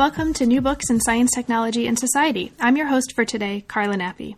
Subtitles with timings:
[0.00, 2.52] Welcome to New Books in Science, Technology, and Society.
[2.58, 4.34] I'm your host for today, Carla Nappi.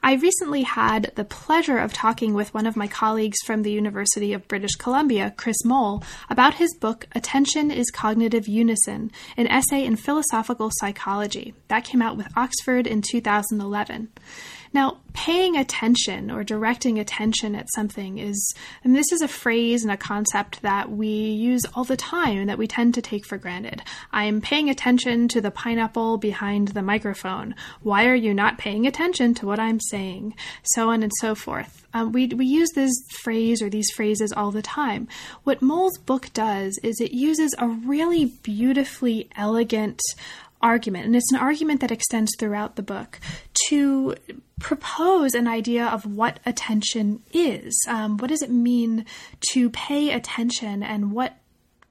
[0.00, 4.32] I recently had the pleasure of talking with one of my colleagues from the University
[4.32, 9.96] of British Columbia, Chris Mole, about his book, Attention is Cognitive Unison, an essay in
[9.96, 11.52] philosophical psychology.
[11.66, 14.08] That came out with Oxford in 2011.
[14.72, 19.92] Now, paying attention or directing attention at something is, and this is a phrase and
[19.92, 23.82] a concept that we use all the time that we tend to take for granted.
[24.12, 27.54] I'm paying attention to the pineapple behind the microphone.
[27.82, 30.34] Why are you not paying attention to what I'm saying?
[30.62, 31.86] So on and so forth.
[31.92, 32.92] Um, we, we use this
[33.22, 35.08] phrase or these phrases all the time.
[35.44, 40.00] What Mole's book does is it uses a really beautifully elegant
[40.62, 43.18] argument, and it's an argument that extends throughout the book,
[43.72, 44.14] to
[44.60, 47.74] propose an idea of what attention is.
[47.88, 49.06] Um, what does it mean
[49.52, 51.38] to pay attention, and what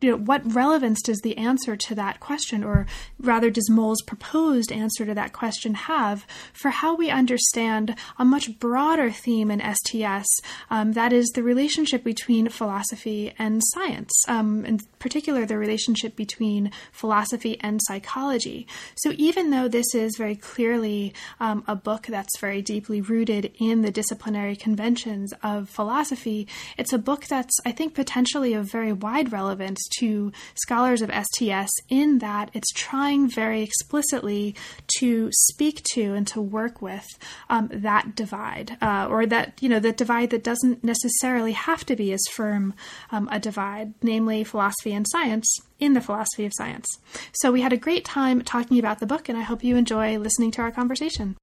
[0.02, 2.88] you know, what relevance does the answer to that question, or
[3.20, 8.60] rather, does Mole's proposed answer to that question have for how we understand a much
[8.60, 10.28] broader theme in STS?
[10.70, 16.72] Um, that is the relationship between philosophy and science, um, in particular, the relationship between
[16.92, 18.68] philosophy and psychology.
[18.96, 23.84] So, even though this is very clearly um, a book that's very deeply rooted in
[23.84, 29.32] the disciplinary conventions of philosophy, it's a book that's, I think, potentially of very wide
[29.32, 34.56] relevance to scholars of STS in that it's trying very explicitly
[35.00, 37.08] to speak to and to work with
[37.50, 41.96] um, that divide, uh, or that you know that divide that doesn't necessarily have to
[41.96, 42.74] be as firm
[43.12, 45.48] um, a divide, namely philosophy and science
[45.80, 46.88] in the philosophy of science.
[47.34, 50.18] So we had a great time talking about the book, and I hope you enjoy
[50.18, 51.36] listening to our conversation.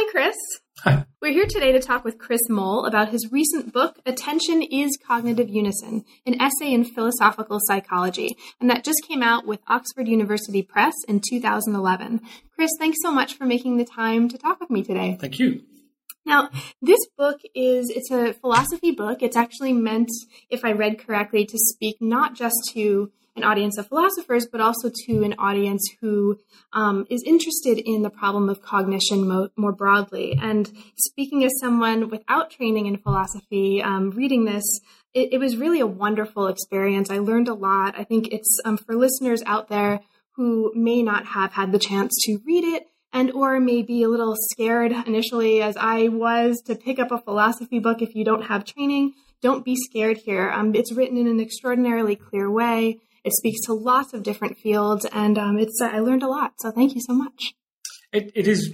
[0.00, 0.36] Hi, Chris.
[0.84, 1.06] Hi.
[1.20, 5.48] We're here today to talk with Chris Mole about his recent book, Attention is Cognitive
[5.48, 10.94] Unison, an essay in philosophical psychology, and that just came out with Oxford University Press
[11.08, 12.20] in 2011.
[12.54, 15.18] Chris, thanks so much for making the time to talk with me today.
[15.20, 15.62] Thank you.
[16.24, 16.50] Now,
[16.80, 19.20] this book is it's a philosophy book.
[19.20, 20.10] It's actually meant,
[20.48, 24.90] if I read correctly, to speak not just to an audience of philosophers, but also
[25.06, 26.38] to an audience who
[26.72, 30.38] um, is interested in the problem of cognition mo- more broadly.
[30.40, 34.64] And speaking as someone without training in philosophy, um, reading this,
[35.14, 37.10] it, it, was really a wonderful experience.
[37.10, 37.94] I learned a lot.
[37.98, 40.00] I think it's um, for listeners out there
[40.32, 44.08] who may not have had the chance to read it and or may be a
[44.08, 48.42] little scared initially as I was to pick up a philosophy book if you don't
[48.42, 49.14] have training.
[49.40, 50.50] Don't be scared here.
[50.50, 52.98] Um, it's written in an extraordinarily clear way.
[53.24, 56.52] It speaks to lots of different fields, and um, it's uh, I learned a lot.
[56.58, 57.54] So thank you so much.
[58.12, 58.72] It, it is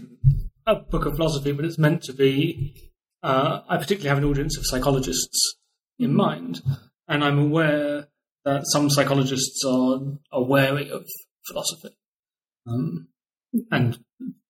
[0.66, 2.91] a book of philosophy, but it's meant to be.
[3.22, 5.56] Uh, I particularly have an audience of psychologists
[5.99, 6.16] in mm-hmm.
[6.16, 6.62] mind,
[7.09, 8.09] and I'm aware
[8.44, 10.00] that some psychologists are,
[10.31, 11.06] are wary of
[11.47, 11.97] philosophy,
[12.66, 13.09] um,
[13.71, 13.99] and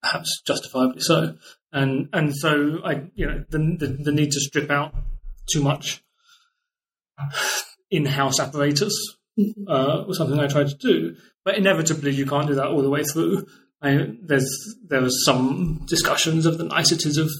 [0.03, 1.37] perhaps justifiably so.
[1.73, 4.95] And and so I, you know, the, the, the need to strip out
[5.53, 6.03] too much
[7.91, 8.95] in-house apparatus
[9.69, 11.17] uh, was something I tried to do.
[11.45, 13.47] But inevitably, you can't do that all the way through.
[13.83, 14.49] I, there's
[14.89, 17.31] there was some discussions of the niceties of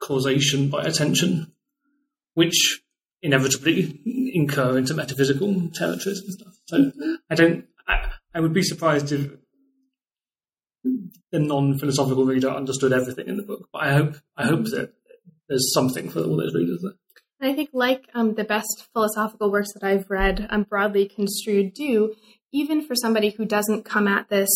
[0.00, 1.52] causation by attention,
[2.34, 2.80] which
[3.22, 4.00] inevitably
[4.34, 6.54] incur into metaphysical territories and stuff.
[6.66, 6.92] So
[7.30, 7.66] I don't.
[7.86, 9.30] I, I would be surprised if
[11.30, 13.68] the non-philosophical reader understood everything in the book.
[13.72, 14.94] But I hope I hope that
[15.48, 16.92] there's something for all those readers there.
[17.44, 21.74] And I think, like um, the best philosophical works that I've read, um, broadly construed,
[21.74, 22.14] do,
[22.54, 24.48] even for somebody who doesn't come at this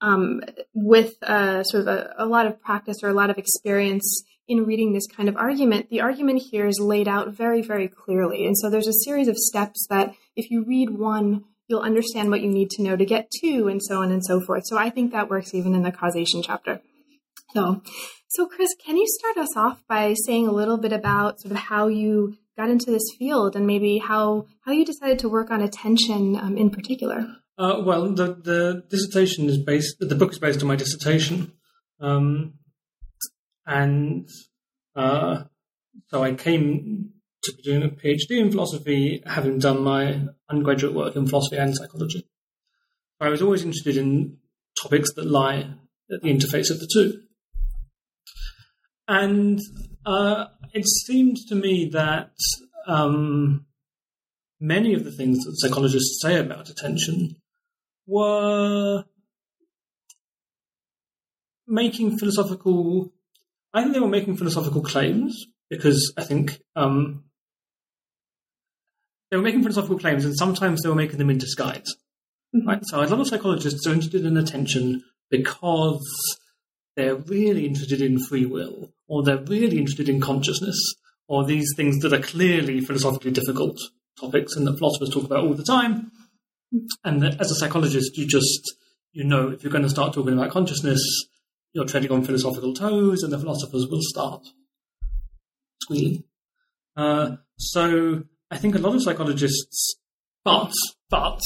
[0.00, 0.40] um,
[0.74, 4.92] with sort of a, a, lot of practice or a lot of experience in reading
[4.92, 8.44] this kind of argument, the argument here is laid out very, very clearly.
[8.44, 12.40] And so there's a series of steps that if you read one, you'll understand what
[12.40, 14.64] you need to know to get two, and so on and so forth.
[14.66, 16.80] So I think that works even in the causation chapter.
[17.54, 17.82] So,
[18.34, 21.58] so, Chris, can you start us off by saying a little bit about sort of
[21.58, 25.60] how you got into this field and maybe how how you decided to work on
[25.60, 27.26] attention um, in particular?
[27.58, 29.96] Uh, well, the the dissertation is based.
[30.00, 31.52] The book is based on my dissertation,
[32.00, 32.54] um,
[33.66, 34.26] and
[34.96, 35.44] uh,
[36.08, 37.10] so I came
[37.42, 42.26] to doing a PhD in philosophy, having done my undergraduate work in philosophy and psychology.
[43.20, 44.38] I was always interested in
[44.80, 45.74] topics that lie
[46.10, 47.20] at the interface of the two.
[49.08, 49.60] And
[50.06, 52.32] uh, it seemed to me that
[52.86, 53.66] um,
[54.60, 57.36] many of the things that psychologists say about attention
[58.06, 59.04] were
[61.66, 63.12] making philosophical.
[63.74, 67.24] I think they were making philosophical claims because I think um,
[69.30, 71.96] they were making philosophical claims, and sometimes they were making them in disguise.
[72.54, 72.68] Mm-hmm.
[72.68, 72.84] Right.
[72.84, 76.38] So a lot of psychologists are interested in attention because
[76.96, 80.78] they're really interested in free will, or they're really interested in consciousness,
[81.28, 83.78] or these things that are clearly philosophically difficult
[84.20, 86.10] topics and that philosophers talk about all the time.
[87.04, 88.74] And as a psychologist, you just,
[89.12, 91.02] you know, if you're going to start talking about consciousness,
[91.72, 94.46] you're treading on philosophical toes, and the philosophers will start
[95.82, 96.24] squealing.
[96.96, 99.96] Uh, so I think a lot of psychologists,
[100.44, 100.72] but
[101.08, 101.40] but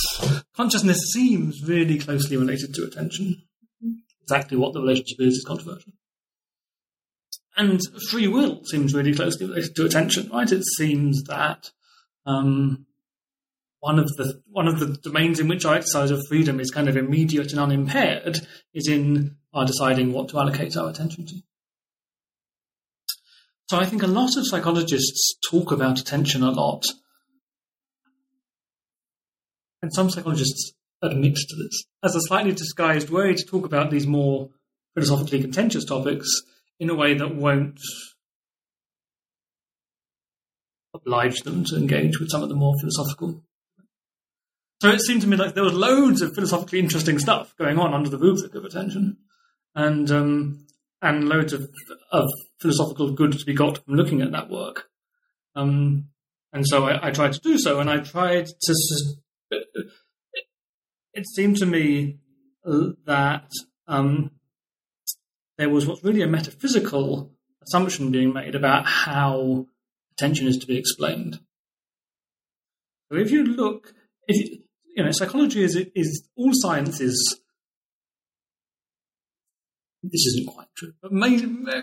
[0.56, 3.42] consciousness seems really closely related to attention.
[4.26, 5.92] Exactly what the relationship is is controversial.
[7.56, 7.80] And
[8.10, 10.50] free will seems really closely related to attention, right?
[10.50, 11.70] It seems that
[12.26, 12.86] um,
[13.78, 16.88] one of the one of the domains in which our exercise of freedom is kind
[16.88, 18.40] of immediate and unimpaired
[18.74, 21.36] is in our deciding what to allocate our attention to.
[23.70, 26.84] So I think a lot of psychologists talk about attention a lot,
[29.80, 34.06] and some psychologists admit to this as a slightly disguised way to talk about these
[34.06, 34.48] more
[34.94, 36.28] philosophically contentious topics
[36.80, 37.78] in a way that won't
[40.94, 43.42] oblige them to engage with some of the more philosophical.
[44.80, 47.94] So it seemed to me like there was loads of philosophically interesting stuff going on
[47.94, 49.18] under the rubric of attention,
[49.74, 50.66] and um,
[51.00, 51.68] and loads of,
[52.12, 52.28] of
[52.60, 54.88] philosophical good to be got from looking at that work.
[55.54, 56.08] Um,
[56.52, 58.74] and so I, I, tried to do so, and I tried to.
[61.16, 62.18] It seemed to me
[62.64, 63.50] that
[63.88, 64.32] um,
[65.56, 67.32] there was what's really a metaphysical
[67.62, 69.66] assumption being made about how
[70.12, 71.40] attention is to be explained.
[73.10, 73.94] So if you look,
[74.28, 74.58] if you,
[74.94, 77.40] you know, psychology is is all sciences
[80.02, 81.10] this isn't quite true, but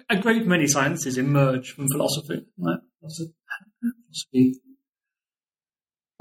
[0.09, 2.45] a great many sciences emerge from philosophy.
[2.57, 2.79] Right?
[2.99, 3.33] Philosophy.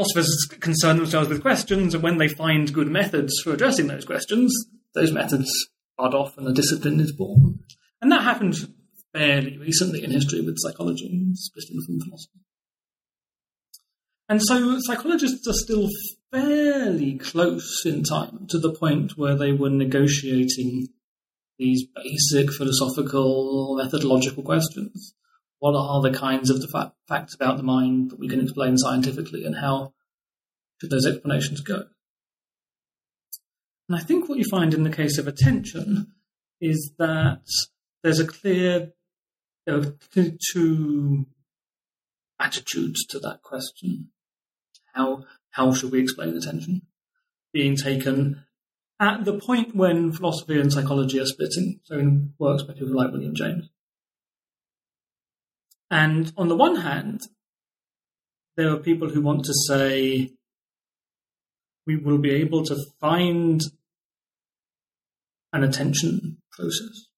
[0.02, 4.52] Philosophers concern themselves with questions, and when they find good methods for addressing those questions,
[4.94, 5.48] those methods
[5.96, 7.60] bud off and a discipline is born.
[8.00, 8.56] And that happened
[9.12, 12.40] fairly recently in history with psychology, especially from philosophy.
[14.28, 15.88] And so psychologists are still
[16.32, 20.88] fairly close in time to the point where they were negotiating
[21.58, 25.14] these basic philosophical, methodological questions.
[25.62, 28.76] What are the kinds of the fa- facts about the mind that we can explain
[28.76, 29.94] scientifically, and how
[30.80, 31.84] should those explanations go?
[33.88, 36.14] And I think what you find in the case of attention
[36.60, 37.44] is that
[38.02, 38.92] there's a clear,
[39.64, 39.94] there are
[40.52, 41.26] two
[42.40, 44.08] attitudes to that question.
[44.94, 46.82] How how should we explain attention?
[47.52, 48.42] Being taken
[48.98, 53.12] at the point when philosophy and psychology are splitting, so in works by people like
[53.12, 53.68] William James.
[55.92, 57.20] And on the one hand,
[58.56, 60.30] there are people who want to say
[61.86, 63.60] we will be able to find
[65.52, 67.08] an attention process.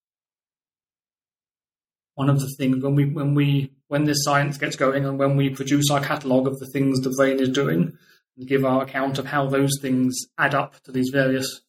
[2.17, 5.37] One of the things when we when we when this science gets going and when
[5.37, 7.97] we produce our catalogue of the things the brain is doing
[8.37, 11.61] and give our account of how those things add up to these various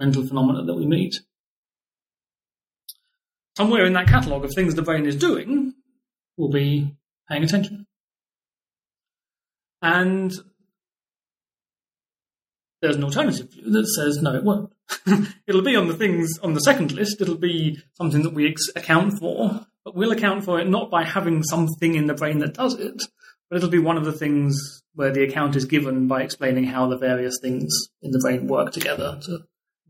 [0.00, 1.14] mental phenomena that we meet.
[3.56, 5.75] Somewhere in that catalogue of things the brain is doing,
[6.36, 6.96] we'll be
[7.28, 7.86] paying attention.
[9.82, 10.32] And
[12.80, 14.72] there's an alternative view that says no, it won't.
[15.46, 17.20] it'll be on the things on the second list.
[17.20, 21.04] It'll be something that we ex- account for, but we'll account for it not by
[21.04, 23.02] having something in the brain that does it,
[23.48, 26.86] but it'll be one of the things where the account is given by explaining how
[26.86, 29.40] the various things in the brain work together to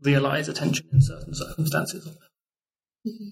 [0.01, 2.07] realize attention in certain circumstances.
[3.07, 3.29] Mm-hmm.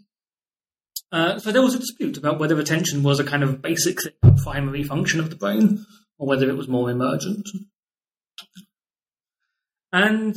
[1.11, 3.99] Uh, so there was a dispute about whether attention was a kind of basic
[4.43, 5.85] primary function of the brain
[6.17, 7.47] or whether it was more emergent.
[9.93, 10.35] And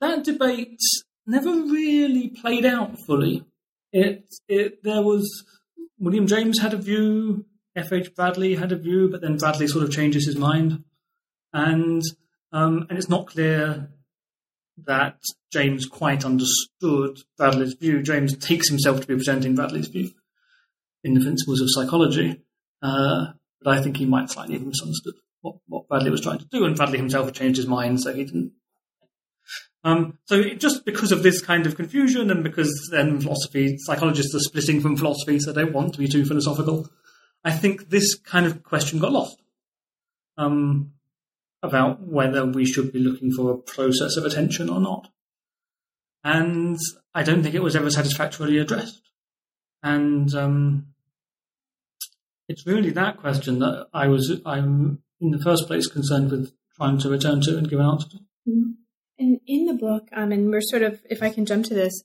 [0.00, 0.80] that debate
[1.26, 3.44] never really played out fully.
[3.92, 5.44] It, it, there was
[5.98, 7.92] William James had a view, F.
[7.92, 8.14] H.
[8.14, 10.84] Bradley had a view, but then Bradley sort of changes his mind,
[11.52, 12.02] and
[12.52, 13.90] um, and it's not clear
[14.84, 15.18] that
[15.52, 18.02] James quite understood Bradley's view.
[18.02, 20.10] James takes himself to be presenting Bradley's view
[21.02, 22.42] in the principles of psychology,
[22.82, 23.26] uh,
[23.62, 26.64] but I think he might slightly have misunderstood what, what, Bradley was trying to do,
[26.64, 28.52] and Bradley himself had changed his mind, so he didn't.
[29.84, 34.40] Um, so just because of this kind of confusion, and because then philosophy psychologists are
[34.40, 36.88] splitting from philosophy, so they don't want to be too philosophical.
[37.44, 39.40] I think this kind of question got lost
[40.36, 40.92] um,
[41.66, 45.08] about whether we should be looking for a process of attention or not,
[46.24, 46.78] and
[47.14, 49.02] I don't think it was ever satisfactorily addressed.
[49.82, 50.86] And um,
[52.48, 56.98] it's really that question that I was I'm in the first place concerned with trying
[56.98, 58.16] to return to and give an answer to.
[58.48, 58.70] Mm-hmm.
[59.18, 62.02] And in the book, um, and we're sort of, if I can jump to this,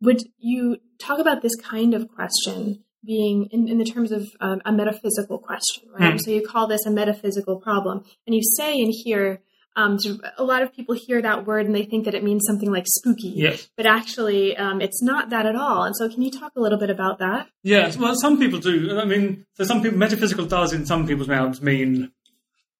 [0.00, 4.60] would you talk about this kind of question being in, in the terms of um,
[4.64, 6.14] a metaphysical question, right?
[6.14, 6.20] Mm.
[6.20, 9.40] So you call this a metaphysical problem, and you say in here,
[9.74, 9.98] um,
[10.36, 12.84] a lot of people hear that word and they think that it means something like
[12.86, 13.68] spooky, yes.
[13.74, 15.84] but actually, um, it's not that at all.
[15.84, 17.48] And so, can you talk a little bit about that?
[17.62, 18.98] Yes, well, some people do.
[18.98, 22.12] I mean, so some people metaphysical does in some people's mouths mean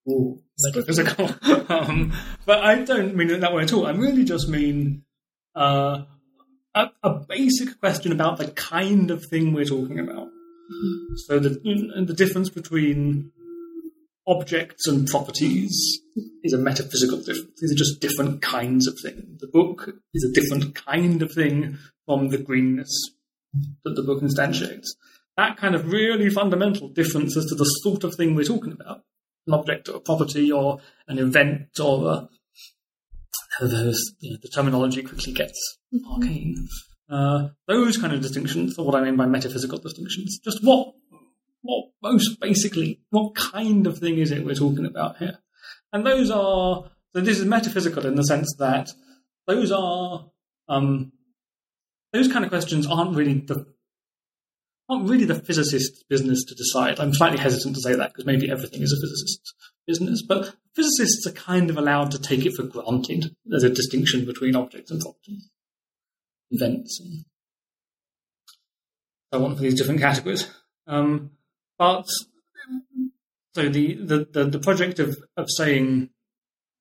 [0.09, 1.31] Ooh, metaphysical.
[1.69, 2.12] um,
[2.45, 3.87] but I don't mean it that way at all.
[3.87, 5.05] I really just mean
[5.55, 6.02] uh,
[6.75, 10.29] a, a, basic question about the kind of thing we're talking about.
[10.29, 11.14] Mm-hmm.
[11.26, 13.33] So the the difference between
[14.26, 16.00] objects and properties
[16.45, 17.61] is a metaphysical difference.
[17.61, 19.38] These are just different kinds of thing.
[19.41, 23.11] The book is a different kind of thing from the greenness
[23.85, 24.88] that the book instantiates.
[25.37, 29.02] That kind of really fundamental difference as to the sort of thing we're talking about
[29.47, 32.29] an object or a property or an event or a,
[33.61, 36.12] those, you know, the terminology quickly gets mm-hmm.
[36.12, 36.68] arcane.
[37.11, 40.38] Uh, those kind of distinctions are what I mean by metaphysical distinctions.
[40.42, 40.94] Just what,
[41.61, 45.38] what most basically, what kind of thing is it we're talking about here?
[45.92, 48.90] And those are, so this is metaphysical in the sense that
[49.47, 50.30] those are,
[50.68, 51.12] um,
[52.12, 53.66] those kind of questions aren't really the
[54.89, 57.01] not really the physicist's business to decide.
[57.01, 59.55] I'm slightly hesitant to say that because maybe everything is a physicist's
[59.87, 63.35] business, but physicists are kind of allowed to take it for granted.
[63.45, 65.49] There's a distinction between objects and properties,
[66.51, 67.25] events, and
[69.33, 70.51] so on for these different categories.
[70.87, 71.31] Um,
[71.79, 72.07] but
[73.55, 76.11] so the, the, the, the project of, of saying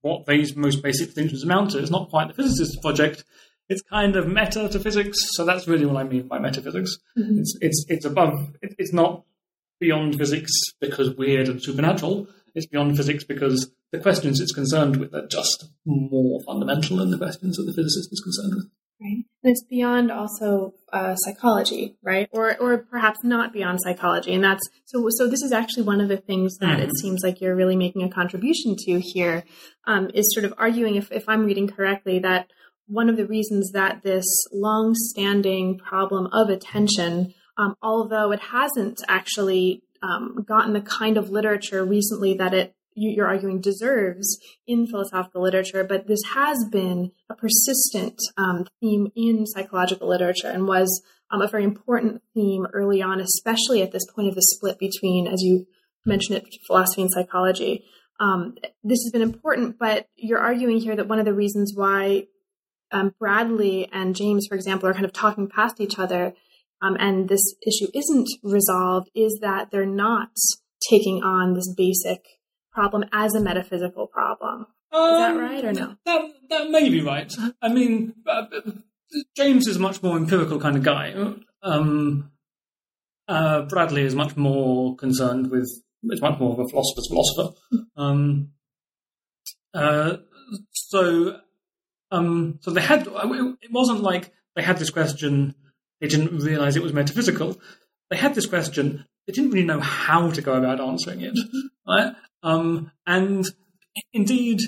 [0.01, 3.23] what these most basic distinctions amount to is not quite the physicist's project
[3.71, 5.17] it's kind of meta to physics.
[5.31, 6.97] So that's really what I mean by metaphysics.
[7.17, 7.39] Mm-hmm.
[7.39, 8.53] It's it's it's above.
[8.61, 9.23] It's not
[9.79, 10.51] beyond physics
[10.81, 12.27] because weird and supernatural.
[12.53, 17.17] It's beyond physics because the questions it's concerned with are just more fundamental than the
[17.17, 18.69] questions that the physicist is concerned with.
[19.01, 19.23] Right.
[19.43, 22.27] And it's beyond also uh, psychology, right?
[22.33, 24.33] Or or perhaps not beyond psychology.
[24.33, 26.89] And that's so so this is actually one of the things that mm-hmm.
[26.89, 29.45] it seems like you're really making a contribution to here.
[29.87, 32.51] Um, is sort of arguing if, if I'm reading correctly that
[32.91, 39.81] one of the reasons that this long-standing problem of attention, um, although it hasn't actually
[40.03, 45.81] um, gotten the kind of literature recently that it you're arguing deserves in philosophical literature,
[45.85, 51.47] but this has been a persistent um, theme in psychological literature and was um, a
[51.47, 55.65] very important theme early on, especially at this point of the split between, as you
[56.05, 57.85] mentioned it, philosophy and psychology.
[58.19, 62.27] Um, this has been important, but you're arguing here that one of the reasons why
[62.91, 66.33] um, Bradley and James, for example, are kind of talking past each other,
[66.81, 70.29] um, and this issue isn't resolved, is that they're not
[70.89, 72.25] taking on this basic
[72.71, 74.65] problem as a metaphysical problem.
[74.91, 75.95] Um, is that um, right or no?
[76.05, 77.31] That that may be right.
[77.61, 78.45] I mean, uh,
[79.35, 81.13] James is a much more empirical kind of guy.
[81.63, 82.31] Um,
[83.27, 85.69] uh, Bradley is much more concerned with.
[86.03, 87.55] It's much more of a philosopher's philosopher.
[87.95, 88.53] Um,
[89.73, 90.17] uh,
[90.71, 91.39] so
[92.11, 95.55] um, so they had, it wasn't like they had this question,
[95.99, 97.59] they didn't realize it was metaphysical.
[98.09, 101.37] They had this question, they didn't really know how to go about answering it.
[101.87, 102.13] Right?
[102.43, 103.45] Um, and
[104.13, 104.59] indeed,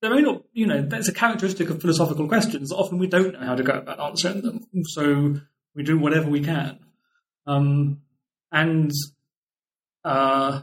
[0.00, 2.72] there may not, you know, that's a characteristic of philosophical questions.
[2.72, 4.66] Often we don't know how to go about answering them.
[4.84, 5.36] So
[5.74, 6.80] we do whatever we can.
[7.46, 8.02] Um,
[8.50, 8.90] and
[10.04, 10.62] uh,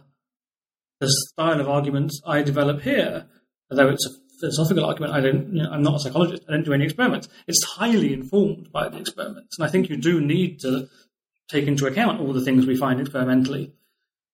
[0.99, 3.27] the style of arguments I develop here,
[3.71, 6.63] although it's a philosophical argument, I don't, you know, I'm not a psychologist, I don't
[6.63, 7.27] do any experiments.
[7.47, 9.57] It's highly informed by the experiments.
[9.57, 10.87] And I think you do need to
[11.49, 13.73] take into account all the things we find experimentally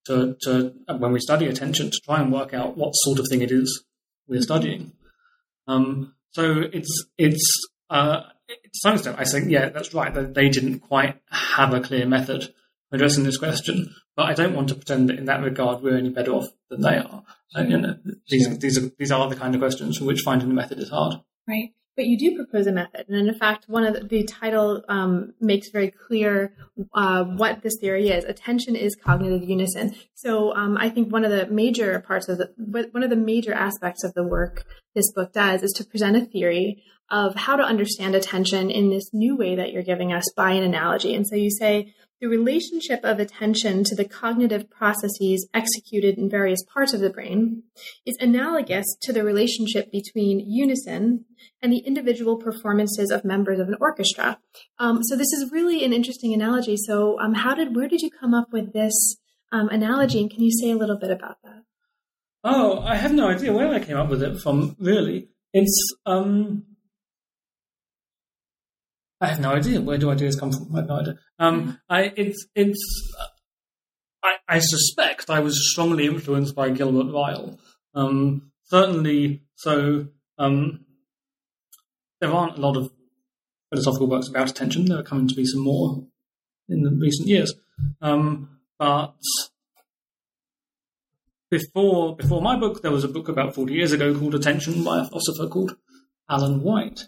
[0.05, 3.41] to, to when we study attention, to try and work out what sort of thing
[3.41, 3.83] it is
[4.27, 4.93] we're studying.
[5.67, 10.49] Um, so it's, it's, uh, to some extent, I think, yeah, that's right, that they
[10.49, 12.53] didn't quite have a clear method
[12.91, 13.93] addressing this question.
[14.15, 16.81] But I don't want to pretend that in that regard we're any better off than
[16.81, 17.23] they are.
[17.53, 17.95] And, you know,
[18.29, 20.89] these, these, are, these are the kind of questions for which finding the method is
[20.89, 21.15] hard.
[21.47, 21.73] Right.
[21.95, 23.05] but you do propose a method.
[23.07, 26.53] And in fact, one of the, the title um, makes very clear
[26.93, 28.25] uh, what this theory is.
[28.25, 29.95] Attention is cognitive unison.
[30.13, 32.51] So um, I think one of the major parts of the,
[32.91, 36.25] one of the major aspects of the work this book does is to present a
[36.25, 40.51] theory of how to understand attention in this new way that you're giving us by
[40.51, 41.13] an analogy.
[41.13, 41.93] And so you say,
[42.25, 47.61] the relationship of attention to the cognitive processes executed in various parts of the brain
[48.03, 51.23] is analogous to the relationship between unison
[51.61, 54.39] and the individual performances of members of an orchestra.
[54.79, 56.77] Um, so this is really an interesting analogy.
[56.77, 59.17] So, um, how did where did you come up with this
[59.51, 61.61] um, analogy, and can you say a little bit about that?
[62.43, 64.75] Oh, I have no idea where I came up with it from.
[64.79, 66.63] Really, it's um,
[69.21, 69.81] I have no idea.
[69.81, 70.75] Where do ideas come from?
[70.75, 71.17] I have no idea.
[71.39, 73.13] Um, I it's it's.
[74.23, 77.59] I, I suspect I was strongly influenced by Gilbert Ryle.
[77.93, 80.07] Um, certainly, so
[80.37, 80.85] um,
[82.19, 82.91] there aren't a lot of
[83.69, 84.85] philosophical works about attention.
[84.85, 86.07] There are coming to be some more
[86.67, 87.53] in the recent years,
[88.01, 89.15] um, but
[91.49, 94.99] before before my book, there was a book about forty years ago called Attention by
[94.99, 95.77] a philosopher called
[96.29, 97.07] Alan White,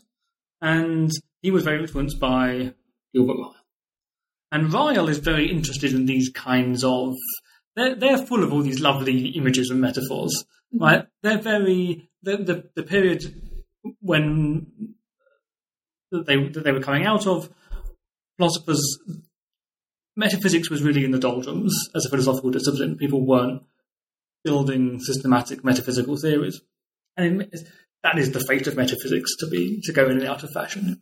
[0.62, 2.74] and he was very influenced by
[3.14, 3.56] Gilbert Ryle.
[4.52, 7.16] And Ryle is very interested in these kinds of.
[7.76, 10.84] They're, they're full of all these lovely images and metaphors, mm-hmm.
[10.84, 11.06] right?
[11.22, 12.10] They're very.
[12.24, 13.42] The, the, the period
[14.02, 14.96] when
[16.12, 17.50] they, that they were coming out of,
[18.38, 19.00] philosophers.
[20.16, 22.98] Metaphysics was really in the doldrums as a philosophical discipline.
[22.98, 23.62] People weren't
[24.44, 26.62] building systematic metaphysical theories.
[27.16, 27.48] And
[28.04, 31.00] that is the fate of metaphysics to be to go in and out of fashion.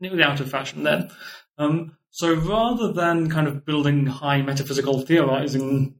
[0.00, 1.10] It was out of fashion then.
[1.58, 5.96] Um, so rather than kind of building high metaphysical theorizing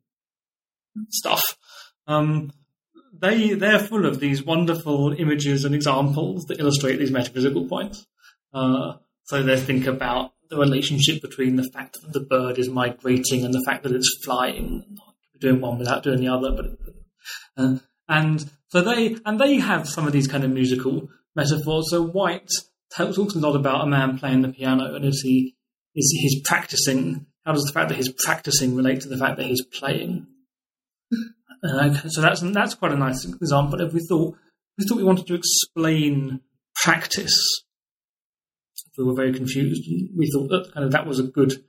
[1.09, 1.57] stuff,
[2.07, 2.53] um,
[3.19, 8.07] they they're full of these wonderful images and examples that illustrate these metaphysical points.
[8.53, 8.95] Uh,
[9.25, 13.55] so they think about the relationship between the fact that the bird is migrating and
[13.55, 14.99] the fact that it's flying,
[15.41, 16.53] doing one without doing the other.
[16.53, 16.67] But
[17.57, 21.91] uh, and so they and they have some of these kind of musical metaphors.
[21.91, 22.49] So White
[22.97, 25.55] talks a lot about a man playing the piano and is he
[25.95, 27.27] is he's practicing.
[27.45, 30.27] How does the fact that he's practicing relate to the fact that he's playing?
[31.65, 33.81] Uh, so that's that's quite a nice example.
[33.81, 34.37] If we thought
[34.77, 36.41] we thought we wanted to explain
[36.75, 37.63] practice,
[38.99, 39.89] we were very confused.
[39.89, 41.63] We thought that kind of that was a good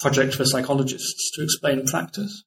[0.00, 2.42] project for psychologists to explain practice,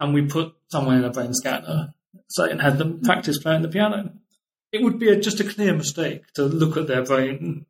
[0.00, 1.92] and we put someone in a brain scanner,
[2.28, 4.12] say, and had them practice playing the piano.
[4.72, 7.66] It would be a, just a clear mistake to look at their brain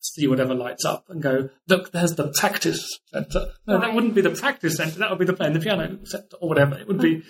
[0.00, 3.52] see whatever lights up and go, look, there's the practice center.
[3.66, 3.82] No, right.
[3.82, 4.98] that wouldn't be the practice center.
[4.98, 6.78] That would be the playing the piano center or whatever.
[6.78, 7.22] It would be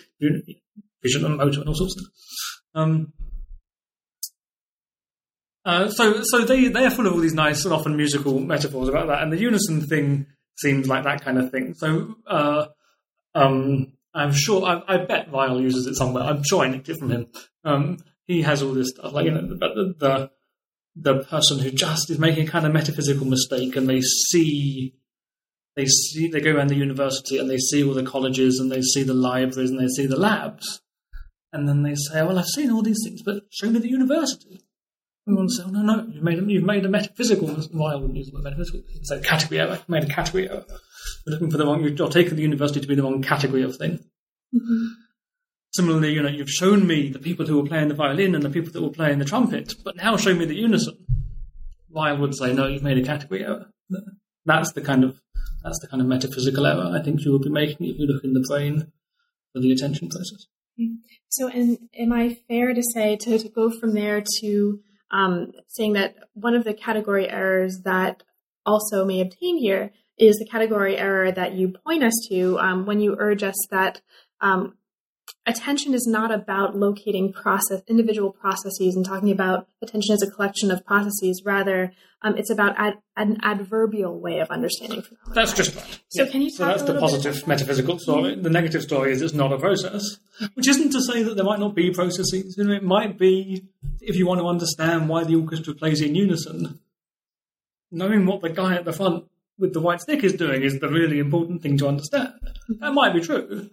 [1.03, 2.62] vision and motor and all sorts of things.
[2.75, 3.12] Um,
[5.64, 8.88] uh, so, so they they are full of all these nice and often musical metaphors
[8.88, 11.75] about that, and the unison thing seems like that kind of thing.
[11.75, 12.66] So, uh,
[13.35, 16.25] um, I'm sure I, I, bet Ryle uses it somewhere.
[16.25, 17.27] I'm sure I nicked it from him.
[17.64, 20.31] Um, he has all this stuff, like you know, the, the
[21.01, 24.94] the person who just is making a kind of metaphysical mistake and they see
[25.77, 28.83] they see they go around the university and they see all the colleges and they
[28.83, 30.81] see the libraries and they see the labs
[31.53, 34.61] and then they say well i've seen all these things but show me the university
[35.27, 38.16] and one say oh no no you've made a, you've made a metaphysical i wouldn't
[38.16, 40.64] use the metaphysical it's a category error made a category error
[41.26, 43.76] you're looking for the wrong you're taking the university to be the wrong category of
[43.76, 43.98] thing
[44.54, 44.87] mm-hmm.
[45.74, 48.50] Similarly, you know, you've shown me the people who were playing the violin and the
[48.50, 50.96] people that were playing the trumpet, but now show me the unison.
[51.90, 53.66] Ryle would say, no, you've made a category error.
[54.44, 55.20] That's the kind of
[55.62, 58.24] that's the kind of metaphysical error I think you would be making if you look
[58.24, 58.92] in the brain
[59.52, 60.46] for the attention process.
[61.28, 64.80] So, and am I fair to say to, to go from there to
[65.11, 68.22] um, saying that one of the category errors that
[68.64, 73.00] also may obtain here is the category error that you point us to um, when
[73.00, 74.00] you urge us that
[74.40, 74.74] um,
[75.46, 80.70] attention is not about locating process individual processes and talking about attention as a collection
[80.70, 85.35] of processes rather um, it's about ad, an adverbial way of understanding phenomena.
[85.35, 86.31] that's just right so yeah.
[86.31, 88.42] can you so that's the positive metaphysical story mm-hmm.
[88.42, 90.18] the negative story is it's not a process
[90.54, 93.64] which isn't to say that there might not be processes you know, it might be
[94.00, 96.78] if you want to understand why the orchestra plays in unison
[97.90, 99.24] knowing what the guy at the front
[99.59, 102.33] with the white stick is doing is the really important thing to understand
[102.81, 103.71] that might be true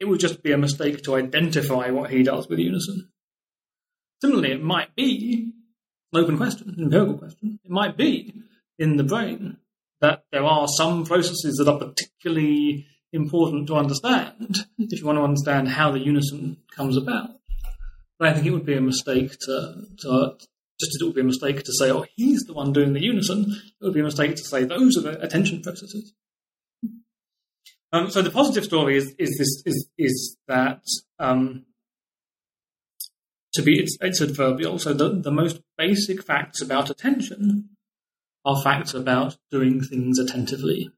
[0.00, 3.08] it would just be a mistake to identify what he does with unison.
[4.20, 5.52] Similarly, it might be
[6.12, 7.58] an open question, an empirical question.
[7.64, 8.42] It might be
[8.78, 9.58] in the brain
[10.00, 15.24] that there are some processes that are particularly important to understand if you want to
[15.24, 17.30] understand how the unison comes about.
[18.18, 20.36] But I think it would be a mistake to, to
[20.80, 23.46] just it would be a mistake to say, oh, he's the one doing the unison,
[23.80, 26.14] it would be a mistake to say those are the attention processes.
[27.92, 30.82] Um, so the positive story is is this is is that
[31.18, 31.64] um,
[33.54, 34.78] to be it's, it's adverbial.
[34.78, 37.70] So the, the most basic facts about attention
[38.44, 40.90] are facts about doing things attentively.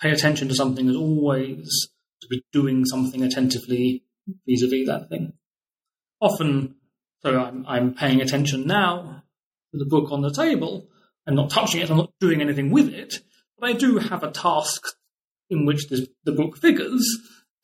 [0.00, 1.88] Pay attention to something is always
[2.20, 4.04] to be doing something attentively
[4.46, 5.32] vis-a-vis that thing.
[6.20, 6.76] Often,
[7.24, 9.22] so I'm, I'm paying attention now
[9.72, 10.88] to the book on the table.
[11.26, 11.90] I'm not touching it.
[11.90, 13.14] I'm not doing anything with it.
[13.58, 14.82] But I do have a task
[15.48, 17.04] in which the, the book figures.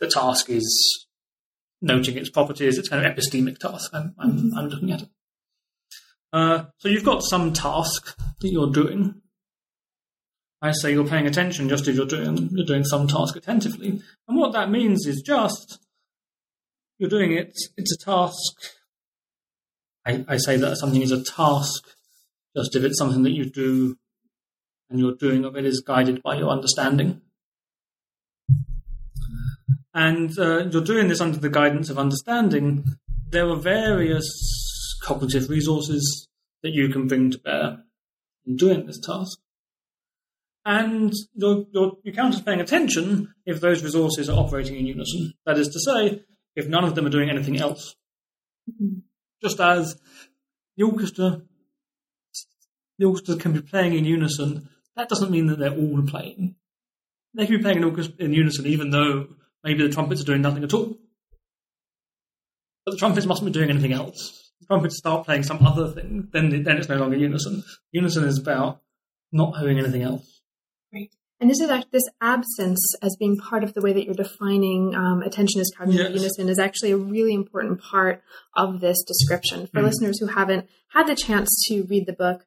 [0.01, 1.07] The task is
[1.83, 2.79] noting its properties.
[2.79, 3.91] It's kind of epistemic task.
[3.93, 5.09] I'm, I'm, I'm looking at it.
[6.33, 9.23] Uh, so you've got some task that you're doing.
[10.61, 14.37] I say you're paying attention just as you're doing you're doing some task attentively, and
[14.37, 15.79] what that means is just
[16.99, 17.57] you're doing it.
[17.77, 18.78] It's a task.
[20.09, 21.85] I, I say that something is a task
[22.57, 23.97] just if it's something that you do
[24.89, 27.21] and your doing of it is guided by your understanding.
[29.93, 32.85] And uh, you're doing this under the guidance of understanding.
[33.29, 34.27] There are various
[35.03, 36.29] cognitive resources
[36.63, 37.85] that you can bring to bear
[38.47, 39.39] in doing this task.
[40.65, 45.35] And you're, you're, you count as paying attention if those resources are operating in unison.
[45.45, 46.23] That is to say,
[46.57, 47.95] if none of them are doing anything else.
[48.71, 49.01] Mm-hmm.
[49.43, 49.97] Just as
[50.77, 51.43] the orchestra,
[52.99, 56.57] the orchestra can be playing in unison, that doesn't mean that they're all playing.
[57.35, 57.83] They can be playing
[58.19, 59.29] in, unison even though
[59.63, 60.97] maybe the trumpets are doing nothing at all.
[62.85, 64.53] But the trumpets mustn't be doing anything else.
[64.61, 67.63] The trumpets start playing some other thing, then then it's no longer unison.
[67.93, 68.81] Unison is about
[69.31, 70.43] not having anything else.
[70.93, 71.11] Right.
[71.41, 75.23] And this is this absence as being part of the way that you're defining um,
[75.23, 76.23] attention as cognitive yes.
[76.23, 78.23] unison is actually a really important part
[78.57, 79.85] of this description for mm.
[79.85, 82.45] listeners who haven't had the chance to read the book.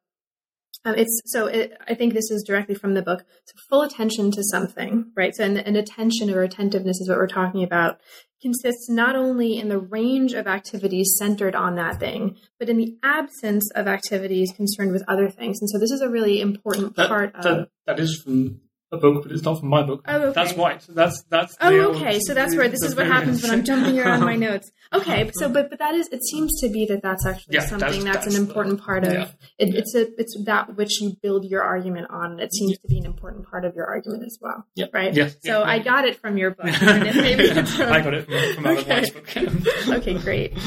[0.83, 3.23] Um, it's so it, I think this is directly from the book.
[3.45, 5.33] So full attention to something, right?
[5.35, 8.01] So an, an attention or attentiveness is what we're talking about.
[8.41, 12.97] Consists not only in the range of activities centered on that thing, but in the
[13.03, 15.61] absence of activities concerned with other things.
[15.61, 18.59] And so this is a really important that, part that, of that is from
[18.91, 20.03] a book, but it's not from my book.
[20.07, 20.33] Oh, okay.
[20.33, 20.85] That's White.
[20.89, 21.55] That's that's.
[21.61, 22.19] Oh, okay.
[22.19, 24.71] So that's where this is what happens when I'm jumping around my notes.
[24.93, 28.03] Okay, so but but that is it seems to be that that's actually yeah, something
[28.03, 29.29] that's, that's, that's, an important the, part of yeah.
[29.57, 29.79] it, yeah.
[29.79, 32.39] It's a it's that which you build your argument on.
[32.41, 34.65] It seems to be an important part of your argument as well.
[34.75, 34.87] Yeah.
[34.91, 35.13] Right.
[35.13, 35.29] Yeah.
[35.41, 36.67] So I got it from your book.
[36.75, 39.09] from, I got it from, from okay.
[39.09, 39.89] book.
[39.99, 40.57] okay, great.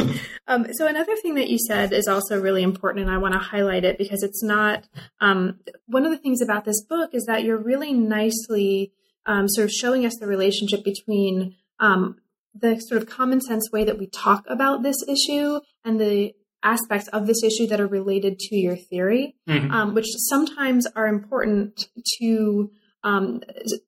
[0.46, 3.40] Um, so another thing that you said is also really important, and I want to
[3.40, 4.88] highlight it because it's not
[5.20, 8.92] um, one of the things about this book is that you're really nicely
[9.26, 12.16] um, sort of showing us the relationship between um,
[12.54, 17.08] the sort of common sense way that we talk about this issue and the aspects
[17.08, 19.70] of this issue that are related to your theory, mm-hmm.
[19.70, 22.70] um, which sometimes are important to.
[23.02, 23.42] Um,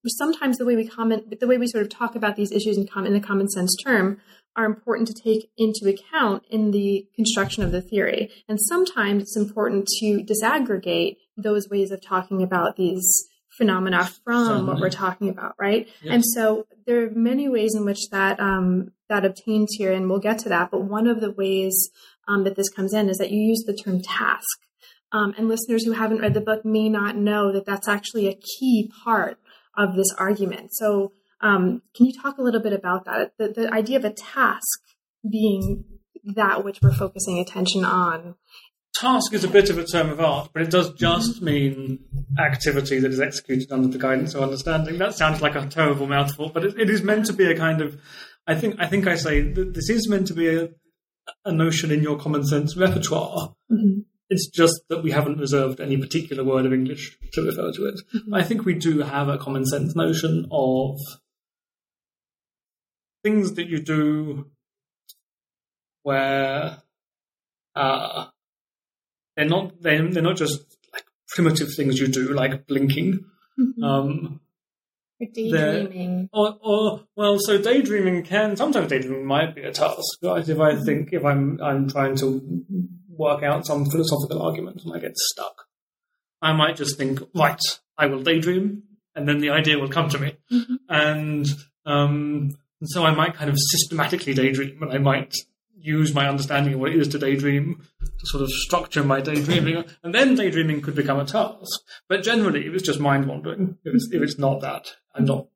[0.06, 2.86] sometimes the way we comment, the way we sort of talk about these issues in,
[2.86, 4.20] com- in a common sense term,
[4.56, 8.30] are important to take into account in the construction of the theory.
[8.46, 14.80] And sometimes it's important to disaggregate those ways of talking about these phenomena from what
[14.80, 15.88] we're talking about, right?
[16.02, 16.14] Yes.
[16.14, 20.18] And so there are many ways in which that um, that obtains here, and we'll
[20.18, 20.70] get to that.
[20.70, 21.90] But one of the ways
[22.28, 24.58] um, that this comes in is that you use the term task.
[25.12, 28.34] Um, and listeners who haven't read the book may not know that that's actually a
[28.34, 29.38] key part
[29.76, 30.74] of this argument.
[30.74, 33.32] So, um, can you talk a little bit about that?
[33.38, 34.80] The, the idea of a task
[35.28, 35.84] being
[36.24, 38.34] that which we're focusing attention on
[39.00, 41.98] task is a bit of a term of art, but it does just mean
[42.38, 44.98] activity that is executed under the guidance of understanding.
[44.98, 47.80] That sounds like a terrible mouthful, but it, it is meant to be a kind
[47.80, 48.00] of.
[48.46, 48.76] I think.
[48.78, 50.68] I think I say that this is meant to be a,
[51.44, 53.54] a notion in your common sense repertoire.
[53.70, 54.00] Mm-hmm.
[54.28, 58.00] It's just that we haven't reserved any particular word of English to refer to it.
[58.14, 58.34] Mm-hmm.
[58.34, 60.98] I think we do have a common sense notion of
[63.22, 64.46] things that you do
[66.02, 66.78] where
[67.74, 68.26] uh,
[69.36, 70.60] they're not they're, they're not just
[70.92, 73.24] like primitive things you do like blinking.
[73.58, 73.84] Mm-hmm.
[73.84, 74.40] Um,
[75.20, 76.28] daydreaming.
[76.32, 80.46] Or, or well, so daydreaming can sometimes daydreaming might be a task, right?
[80.46, 80.84] If I mm-hmm.
[80.84, 82.64] think if I'm I'm trying to
[83.08, 85.66] work out some philosophical argument and I get stuck,
[86.42, 87.60] I might just think, right,
[87.96, 88.82] I will daydream,
[89.14, 90.74] and then the idea will come to me, mm-hmm.
[90.88, 91.46] and
[91.86, 95.34] um, and so I might kind of systematically daydream, and I might
[95.86, 99.84] use my understanding of what it is to daydream to sort of structure my daydreaming,
[100.02, 101.80] and then daydreaming could become a task.
[102.08, 105.46] But generally, it was just mind wandering, if it's, if it's not that, I'm not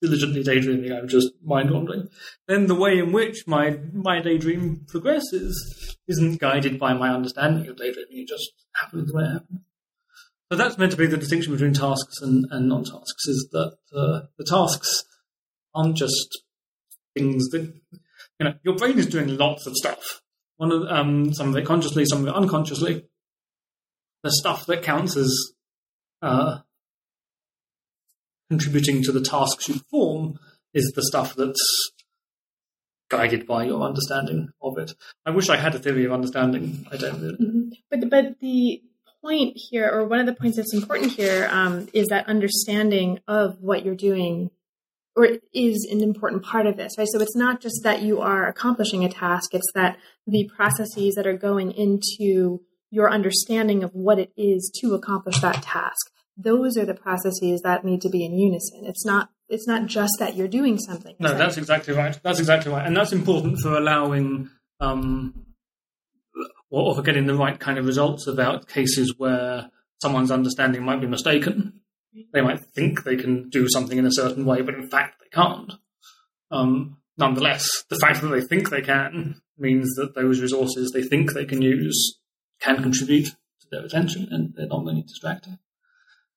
[0.00, 2.08] diligently daydreaming, I'm just mind wandering.
[2.46, 7.76] Then the way in which my, my daydream progresses isn't guided by my understanding of
[7.76, 9.60] daydreaming, it just happens the way it happens.
[10.50, 13.76] So that's meant to be the distinction between tasks and, and non tasks, is that
[13.94, 15.04] uh, the tasks
[15.74, 16.42] aren't just
[17.14, 17.74] things that,
[18.38, 20.22] you know, your brain is doing lots of stuff.
[20.56, 23.04] One of um, some of it consciously, some of it unconsciously.
[24.22, 25.32] The stuff that counts as
[26.22, 26.58] uh,
[28.50, 30.38] contributing to the tasks you perform
[30.74, 31.60] is the stuff that's
[33.08, 34.94] guided by your understanding of it.
[35.24, 36.86] I wish I had a theory of understanding.
[36.90, 37.36] I don't really.
[37.36, 37.68] Mm-hmm.
[37.90, 38.82] But but the
[39.22, 43.60] point here, or one of the points that's important here, um, is that understanding of
[43.60, 44.50] what you're doing,
[45.16, 47.08] or is an important part of this, right?
[47.10, 51.26] So it's not just that you are accomplishing a task; it's that the processes that
[51.26, 56.86] are going into your understanding of what it is to accomplish that task those are
[56.86, 58.84] the processes that need to be in unison.
[58.84, 61.16] It's not it's not just that you're doing something.
[61.18, 62.18] No, that's exactly right.
[62.22, 65.46] That's exactly right, and that's important for allowing um,
[66.70, 71.08] or for getting the right kind of results about cases where someone's understanding might be
[71.08, 71.80] mistaken.
[72.32, 75.28] They might think they can do something in a certain way, but in fact they
[75.32, 75.72] can't.
[76.50, 81.32] Um, nonetheless, the fact that they think they can means that those resources they think
[81.32, 82.18] they can use
[82.60, 85.58] can contribute to their attention, and they're not only distracted.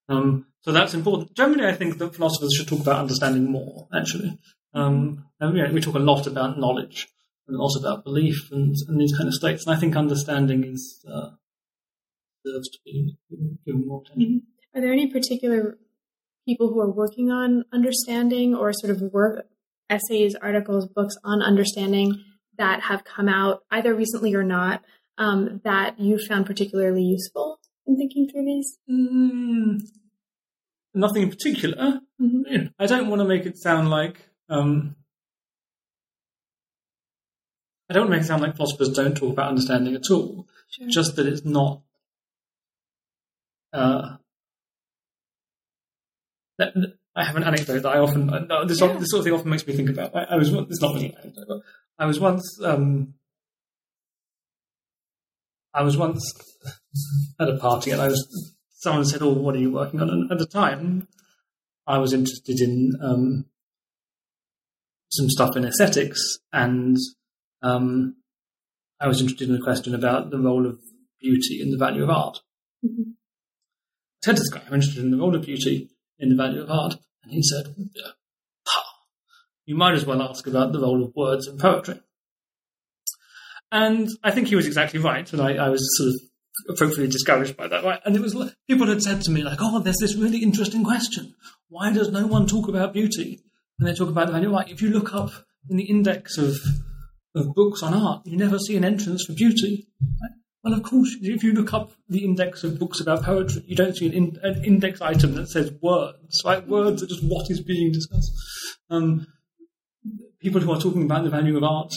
[0.09, 1.35] Um, so that's important.
[1.35, 4.37] Generally, I think that philosophers should talk about understanding more, actually.
[4.73, 7.07] Um, and, you know, we talk a lot about knowledge
[7.47, 9.65] and also about belief and, and, these kind of states.
[9.65, 11.31] And I think understanding is uh,
[12.45, 13.17] deserves to be
[13.65, 14.43] given more attention.
[14.73, 15.77] Are there any particular
[16.45, 19.45] people who are working on understanding or sort of work
[19.89, 22.23] essays, articles, books on understanding
[22.57, 24.81] that have come out either recently or not
[25.17, 28.77] um, that you found particularly useful in thinking through these?
[28.89, 29.81] Mm,
[30.93, 31.99] nothing in particular.
[32.19, 32.67] Mm-hmm.
[32.79, 34.17] I don't want to make it sound like
[34.49, 34.95] um,
[37.89, 40.47] I don't want to make it sound like philosophers don't talk about understanding at all.
[40.69, 40.87] Sure.
[40.87, 41.81] Just that it's not.
[43.73, 44.17] Uh,
[46.61, 48.93] that, I have an anecdote that I often uh, this, yeah.
[48.93, 50.15] this sort of thing often makes me think about.
[50.15, 51.57] I, I was it's not really an anecdote, but
[51.99, 53.15] I was once um,
[55.73, 56.21] I was once
[57.39, 60.31] at a party and I was someone said, "Oh, what are you working on?" And
[60.31, 61.07] at the time,
[61.85, 63.45] I was interested in um,
[65.09, 66.97] some stuff in aesthetics, and
[67.61, 68.15] um,
[69.01, 70.79] I was interested in a question about the role of
[71.19, 72.39] beauty and the value of art.
[72.85, 73.11] Mm-hmm.
[73.11, 75.89] I said to this guy, "I'm interested in the role of beauty
[76.21, 77.75] in the value of art," and he said,
[79.65, 81.99] "You might as well ask about the role of words in poetry."
[83.71, 86.15] And I think he was exactly right, and I, I was sort of
[86.69, 87.83] appropriately discouraged by that.
[87.83, 87.99] Right?
[88.05, 88.35] And it was
[88.67, 91.33] people had said to me like, "Oh, there's this really interesting question.
[91.69, 93.43] Why does no one talk about beauty?"
[93.79, 94.51] And they talk about the value.
[94.51, 95.31] Like, if you look up
[95.69, 96.57] in the index of
[97.33, 99.87] of books on art, you never see an entrance for beauty.
[100.01, 100.40] Right?
[100.63, 103.97] Well, of course, if you look up the index of books about poetry, you don't
[103.97, 106.41] see an, in, an index item that says words.
[106.45, 106.67] Right?
[106.67, 108.31] Words are just what is being discussed.
[108.89, 109.25] Um,
[110.39, 111.93] people who are talking about the value of art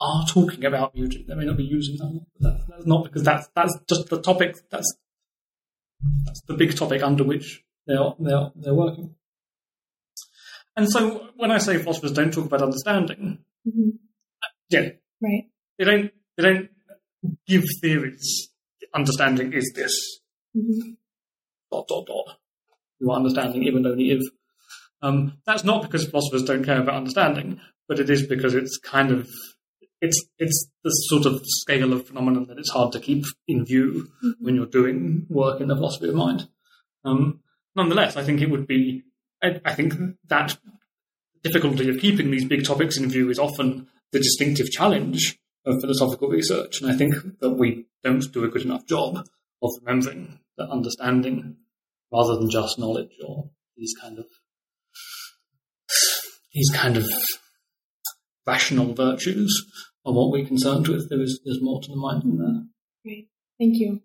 [0.00, 1.24] are talking about beauty.
[1.28, 4.20] They may not be using that, but that's, that's not because that's that's just the
[4.20, 4.56] topic.
[4.70, 4.96] That's
[6.24, 9.14] that's the big topic under which they're they're they're working.
[10.76, 13.90] And so, when I say philosophers don't talk about understanding, mm-hmm.
[14.70, 15.44] yeah, right,
[15.78, 16.70] they don't they don't
[17.46, 18.50] give theories.
[18.94, 20.20] Understanding is this.
[20.56, 20.92] Mm-hmm.
[21.70, 22.38] Dot dot dot.
[23.00, 24.22] You are understanding even only if.
[25.00, 29.12] Um, that's not because philosophers don't care about understanding, but it is because it's kind
[29.12, 29.28] of
[30.00, 34.08] it's it's the sort of scale of phenomenon that it's hard to keep in view
[34.24, 34.44] mm-hmm.
[34.44, 36.48] when you're doing work in the philosophy of mind.
[37.04, 37.40] Um,
[37.76, 39.04] nonetheless, I think it would be.
[39.42, 39.94] I, I, think
[40.26, 40.58] that
[41.44, 46.28] difficulty of keeping these big topics in view is often the distinctive challenge of philosophical
[46.28, 49.26] research, and I think that we don't do a good enough job
[49.62, 51.56] of remembering that understanding,
[52.12, 54.26] rather than just knowledge or these kind of
[56.52, 57.08] these kind of
[58.46, 59.66] rational virtues
[60.04, 61.08] are what we're concerned with.
[61.08, 62.68] There is there's more to the mind than that.
[63.04, 64.00] Great, thank you.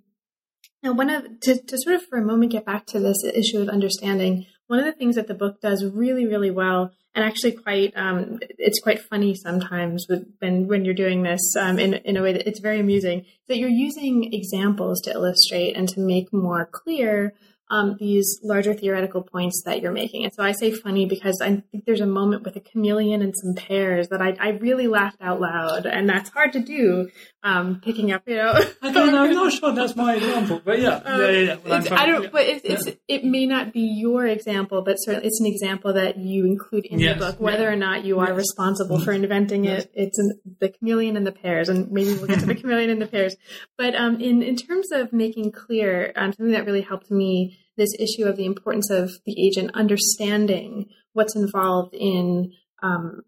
[0.82, 3.60] Now, one of to, to sort of for a moment get back to this issue
[3.60, 4.46] of understanding.
[4.68, 8.40] One of the things that the book does really, really well, and actually quite, um,
[8.58, 12.34] it's quite funny sometimes with, when when you're doing this um, in in a way
[12.34, 13.26] that it's very amusing.
[13.48, 17.34] That you're using examples to illustrate and to make more clear
[17.70, 20.24] um, these larger theoretical points that you're making.
[20.26, 23.34] And so I say funny because I think there's a moment with a chameleon and
[23.36, 27.10] some pears that I, I really laughed out loud, and that's hard to do.
[27.46, 28.54] Um, picking up, you know.
[28.82, 29.24] I don't know.
[29.26, 31.58] I'm not sure that's my example, but yeah, Um, yeah, yeah.
[31.66, 31.82] yeah.
[31.82, 35.42] Trying- I don't, but it's, it's it may not be your example, but certainly it's
[35.42, 38.38] an example that you include in Yes, the book, whether or not you are Yes.
[38.38, 39.84] responsible for inventing Yes.
[39.84, 39.92] it.
[39.94, 43.02] It's an, the chameleon and the pears, and maybe we'll get to the chameleon and
[43.02, 43.36] the pears.
[43.78, 47.94] But um, in in terms of making clear, um, something that really helped me this
[48.00, 53.22] issue of the importance of the agent understanding what's involved in um,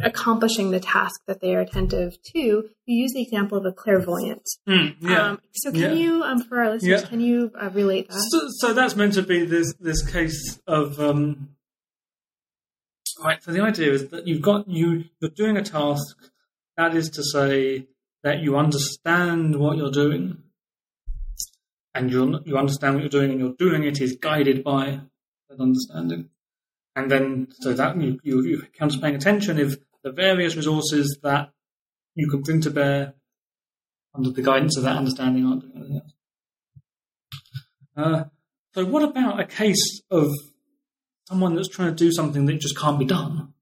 [0.00, 2.38] accomplishing the task that they are attentive to.
[2.38, 4.42] You use the example of a clairvoyant.
[4.68, 5.30] Mm, yeah.
[5.30, 5.92] Um, so can Yeah.
[5.92, 7.08] you, um, for our listeners, Yeah.
[7.08, 8.26] can you uh, relate that?
[8.30, 11.50] So, so that's meant to be this this case of um,
[13.22, 13.42] right.
[13.42, 16.16] So the idea is that you've got you you're doing a task.
[16.76, 17.86] That is to say
[18.24, 20.38] that you understand what you're doing,
[21.94, 25.00] and you you understand what you're doing, and you're doing it is guided by
[25.48, 26.30] that understanding.
[26.96, 31.52] And then so that you you, you come paying attention if the various resources that
[32.14, 33.14] you can bring to bear
[34.14, 36.12] under the guidance of that understanding aren't doing anything else.
[37.96, 38.24] Uh,
[38.74, 40.32] so, what about a case of
[41.28, 43.52] someone that's trying to do something that just can't be done?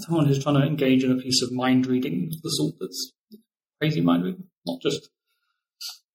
[0.00, 3.12] Someone who's trying to engage in a piece of mind reading the sort that's
[3.80, 5.08] crazy mind reading, not just.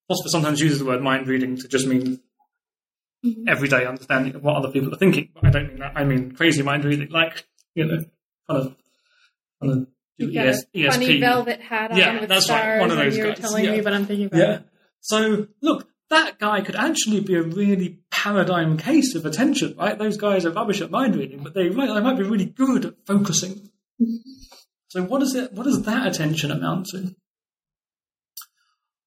[0.07, 2.19] Philosopher sometimes uses the word mind reading to just mean
[3.25, 3.47] mm-hmm.
[3.47, 5.29] everyday understanding of what other people are thinking.
[5.33, 5.93] But I don't mean that.
[5.95, 8.05] I mean crazy mind reading, like you know,
[8.49, 8.75] kind of,
[9.61, 11.19] kind of do got ES, a funny ESP.
[11.19, 13.71] velvet hat on Yeah, with that's right, one of and those guys, telling yeah.
[13.71, 14.39] me what I'm thinking about.
[14.39, 14.59] Yeah.
[15.01, 19.97] So look, that guy could actually be a really paradigm case of attention, right?
[19.97, 22.85] Those guys are rubbish at mind reading, but they might, they might be really good
[22.85, 23.69] at focusing.
[24.01, 24.31] Mm-hmm.
[24.87, 25.53] so what does it?
[25.53, 27.15] What does that attention amount to?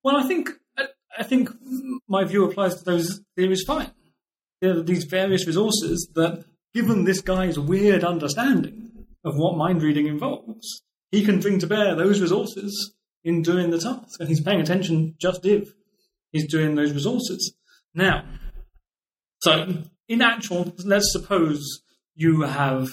[0.03, 0.51] Well, I think
[1.19, 1.51] I, think
[2.09, 3.93] my view applies to those theories fine.
[4.61, 6.45] There are these various resources that,
[6.75, 11.95] given this guy's weird understanding of what mind reading involves, he can bring to bear
[11.95, 12.95] those resources
[13.25, 15.73] in doing the task, and he's paying attention just if
[16.33, 17.55] he's doing those resources.
[17.95, 18.25] Now,
[19.41, 21.83] so in actual, let's suppose
[22.15, 22.89] you have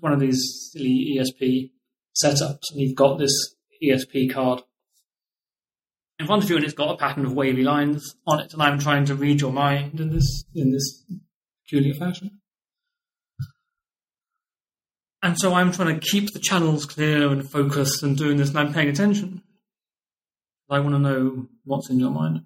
[0.00, 1.70] one of these silly ESP
[2.14, 4.62] setups, and you've got this ESP card
[6.18, 8.62] in front of you, and it's got a pattern of wavy lines on it, and
[8.62, 11.04] I'm trying to read your mind in this in this
[11.64, 12.40] peculiar fashion.
[15.22, 18.58] And so I'm trying to keep the channels clear and focused and doing this, and
[18.58, 19.42] I'm paying attention.
[20.70, 22.42] I want to know what's in your mind.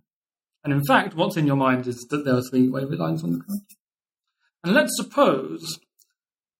[0.62, 3.32] And in fact, what's in your mind is that there are three wavy lines on
[3.32, 3.60] the card.
[4.62, 5.80] And let's suppose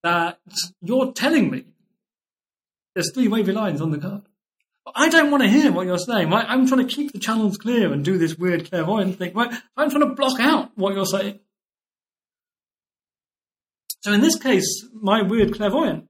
[0.03, 0.39] that
[0.81, 1.65] you're telling me
[2.95, 4.23] there's three wavy lines on the card.
[4.95, 6.31] I don't want to hear what you're saying.
[6.31, 6.47] Right?
[6.49, 9.35] I'm trying to keep the channels clear and do this weird clairvoyant thing.
[9.35, 9.53] Right?
[9.77, 11.41] I'm trying to block out what you're saying.
[14.01, 16.09] So in this case, my weird clairvoyance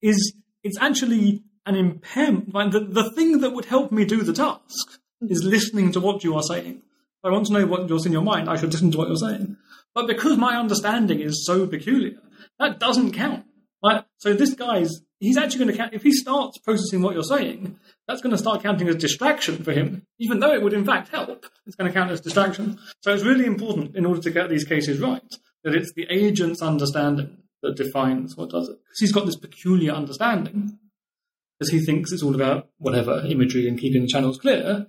[0.00, 2.54] is it's actually an impairment.
[2.54, 6.22] Like the, the thing that would help me do the task is listening to what
[6.22, 6.76] you are saying.
[6.76, 9.16] If I want to know what's in your mind, I should listen to what you're
[9.16, 9.56] saying.
[9.94, 12.18] But because my understanding is so peculiar,
[12.58, 13.44] that doesn't count.
[13.82, 14.04] Right?
[14.18, 17.78] So this guy's he's actually going to count if he starts processing what you're saying,
[18.06, 21.08] that's going to start counting as distraction for him, even though it would in fact
[21.08, 21.46] help.
[21.66, 22.78] It's going to count as distraction.
[23.00, 25.22] So it's really important in order to get these cases right
[25.64, 28.76] that it's the agent's understanding that defines what does it.
[28.84, 30.78] Because he's got this peculiar understanding,
[31.58, 34.86] because he thinks it's all about whatever imagery and keeping the channels clear.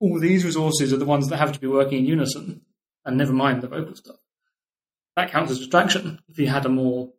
[0.00, 2.62] All these resources are the ones that have to be working in unison,
[3.04, 4.16] and never mind the vocal stuff.
[5.16, 6.20] That counts as distraction.
[6.28, 7.12] If he had a more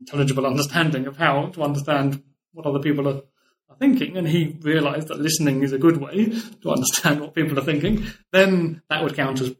[0.00, 3.22] intelligible understanding of how to understand what other people are,
[3.68, 6.32] are thinking, and he realized that listening is a good way
[6.62, 9.54] to understand what people are thinking, then that would count as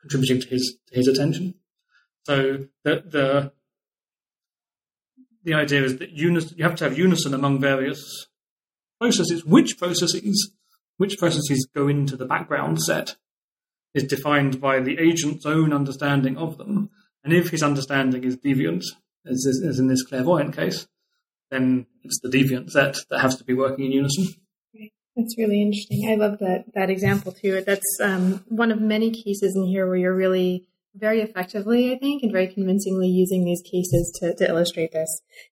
[0.00, 1.54] contributing to his to his attention.
[2.24, 3.52] So the the
[5.44, 8.26] the idea is that you have to have unison among various
[9.00, 9.44] processes.
[9.44, 10.52] Which processes
[10.98, 13.16] which processes go into the background set
[13.94, 16.90] is defined by the agent's own understanding of them.
[17.24, 18.84] And if his understanding is deviant,
[19.28, 20.86] as, is- as in this clairvoyant case,
[21.50, 24.26] then it's the deviant set that has to be working in unison.
[25.16, 26.08] That's really interesting.
[26.08, 27.60] I love that that example too.
[27.66, 32.22] That's um, one of many cases in here where you're really very effectively, I think,
[32.22, 35.08] and very convincingly using these cases to, to illustrate this.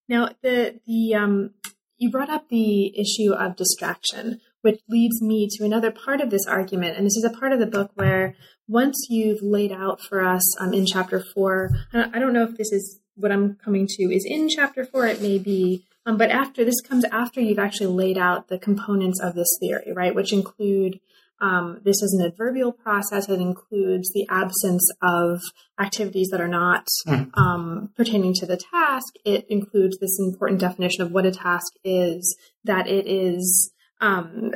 [0.08, 1.50] Now, the the um,
[1.98, 6.46] you brought up the issue of distraction, which leads me to another part of this
[6.46, 8.36] argument, and this is a part of the book where
[8.68, 12.70] once you've laid out for us um, in chapter four, I don't know if this
[12.70, 15.07] is what I'm coming to is in chapter four.
[15.07, 19.21] It may be um, but after this comes after you've actually laid out the components
[19.21, 20.14] of this theory, right?
[20.14, 21.00] Which include
[21.40, 23.29] um, this is an adverbial process.
[23.29, 25.42] It includes the absence of
[25.79, 27.31] activities that are not Mm.
[27.37, 29.14] um, pertaining to the task.
[29.25, 34.53] It includes this important definition of what a task is, that it is um,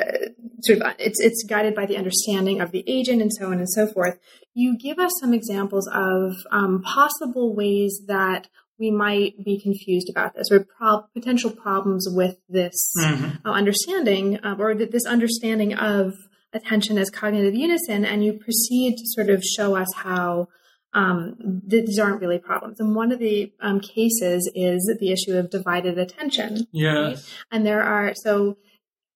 [0.62, 3.68] sort of it's it's guided by the understanding of the agent and so on and
[3.68, 4.18] so forth.
[4.54, 10.34] You give us some examples of um, possible ways that we might be confused about
[10.34, 13.40] this or prob- potential problems with this Mhm.
[13.44, 16.14] uh, understanding uh, or th- this understanding of
[16.52, 20.48] attention as cognitive unison, and you proceed to sort of show us how
[20.92, 21.36] um,
[21.70, 22.80] th- these aren't really problems.
[22.80, 26.66] And one of the um, cases is the issue of divided attention.
[26.72, 27.14] Yeah.
[27.52, 28.56] And there are, so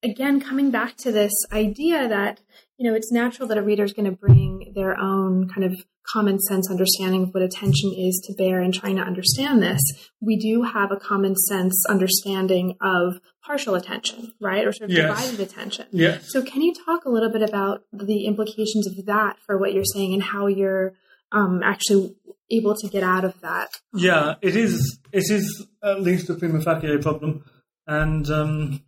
[0.05, 2.41] again, coming back to this idea that,
[2.79, 5.75] you know, it's natural that a reader is going to bring their own kind of
[6.13, 9.81] common sense understanding of what attention is to bear in trying to understand this.
[10.21, 14.67] We do have a common sense understanding of partial attention, right?
[14.67, 15.09] Or sort of Yes.
[15.09, 15.87] divided attention.
[15.93, 16.19] Yeah.
[16.23, 19.85] So, can you talk a little bit about the implications of that for what you're
[19.85, 20.93] saying and how you're
[21.33, 22.15] um, actually
[22.51, 23.71] able to get out of that?
[23.95, 24.99] Yeah, it is.
[25.11, 27.45] It is at least a prima facie problem,
[27.87, 28.83] and um,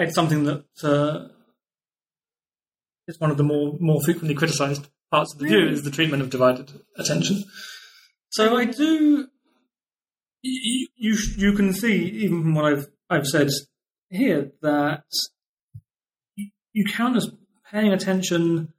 [0.00, 1.28] it's something that uh,
[3.06, 6.22] is one of the more more frequently criticised parts of the view is the treatment
[6.22, 7.44] of divided attention.
[8.30, 9.26] So I do.
[10.42, 13.48] You you, you can see even from what I've I've said
[14.08, 15.04] here that
[16.36, 17.30] you, count as
[17.70, 18.72] paying attention.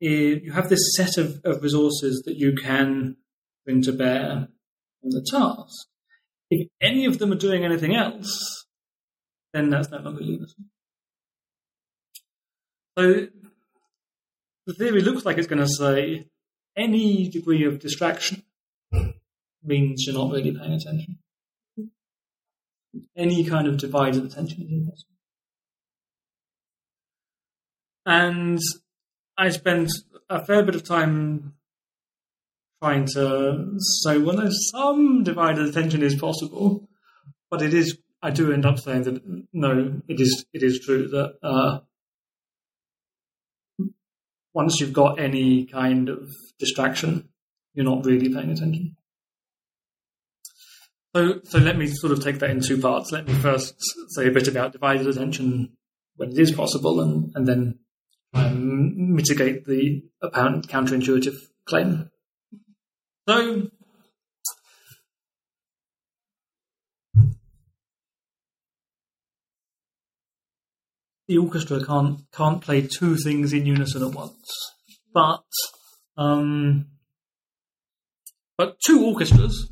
[0.00, 3.16] You have this set of, of resources that you can
[3.64, 4.48] bring to bear
[5.04, 5.86] on the task.
[6.50, 8.61] If any of them are doing anything else,
[9.52, 10.70] then that's no longer unison.
[12.98, 13.26] So
[14.66, 16.26] the theory looks like it's going to say
[16.76, 18.42] any degree of distraction
[19.64, 21.18] means you're not really paying attention.
[23.16, 25.08] Any kind of divided attention is impossible.
[28.04, 28.58] And
[29.38, 29.90] I spent
[30.28, 31.54] a fair bit of time
[32.82, 36.88] trying to say, well, there's some divided attention is possible,
[37.50, 37.98] but it is.
[38.22, 40.44] I do end up saying that no, it is.
[40.52, 41.80] It is true that uh,
[44.54, 47.28] once you've got any kind of distraction,
[47.74, 48.96] you're not really paying attention.
[51.14, 53.12] So, so let me sort of take that in two parts.
[53.12, 53.74] Let me first
[54.10, 55.76] say a bit about divided attention
[56.16, 57.78] when it is possible, and, and then
[58.32, 62.10] mitigate the apparent counterintuitive claim.
[63.28, 63.68] So,
[71.32, 74.52] the orchestra can't can't play two things in unison at once,
[75.14, 75.44] but
[76.18, 76.86] um,
[78.58, 79.70] but two orchestras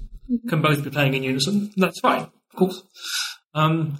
[0.49, 1.71] can both be playing in unison.
[1.77, 2.83] That's fine, of course.
[3.55, 3.99] Um,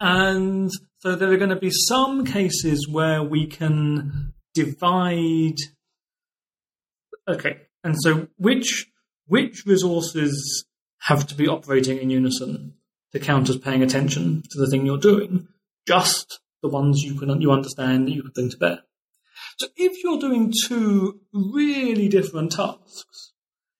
[0.00, 5.56] and so there are going to be some cases where we can divide.
[7.26, 8.86] Okay, and so which
[9.26, 10.66] which resources
[11.00, 12.74] have to be operating in unison
[13.12, 15.48] to count as paying attention to the thing you're doing?
[15.86, 18.80] Just the ones you can you understand that you can bring to bear.
[19.58, 23.32] So if you're doing two really different tasks,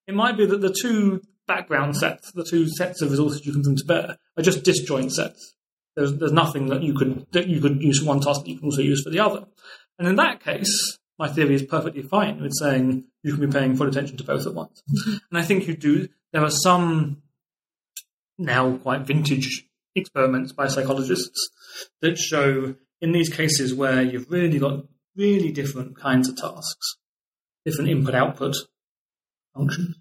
[0.06, 3.62] it might be that the two background sets, the two sets of resources you can
[3.62, 5.54] bring to bear, are just disjoint sets.
[5.96, 8.58] There's, there's nothing that you could that you could use for one task that you
[8.58, 9.46] can also use for the other.
[9.98, 13.76] And in that case, my theory is perfectly fine with saying you can be paying
[13.76, 14.82] full attention to both at once.
[14.90, 15.16] Mm-hmm.
[15.30, 16.08] And I think you do.
[16.32, 17.22] There are some
[18.38, 19.66] now quite vintage
[19.96, 21.50] experiments by psychologists
[22.00, 24.84] that show in these cases where you've really got
[25.16, 26.96] really different kinds of tasks,
[27.64, 28.56] different input output
[29.54, 29.96] functions.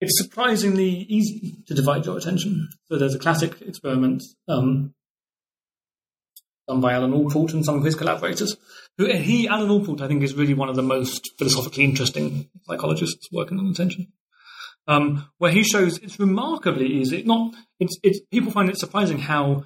[0.00, 2.68] It's surprisingly easy to divide your attention.
[2.86, 4.92] So there's a classic experiment um,
[6.68, 8.56] done by Alan Allport and some of his collaborators.
[8.98, 13.28] Who he, Alan Allport, I think, is really one of the most philosophically interesting psychologists
[13.32, 14.12] working on attention.
[14.86, 17.22] Um, where he shows it's remarkably easy.
[17.22, 19.64] Not it's, it's people find it surprising how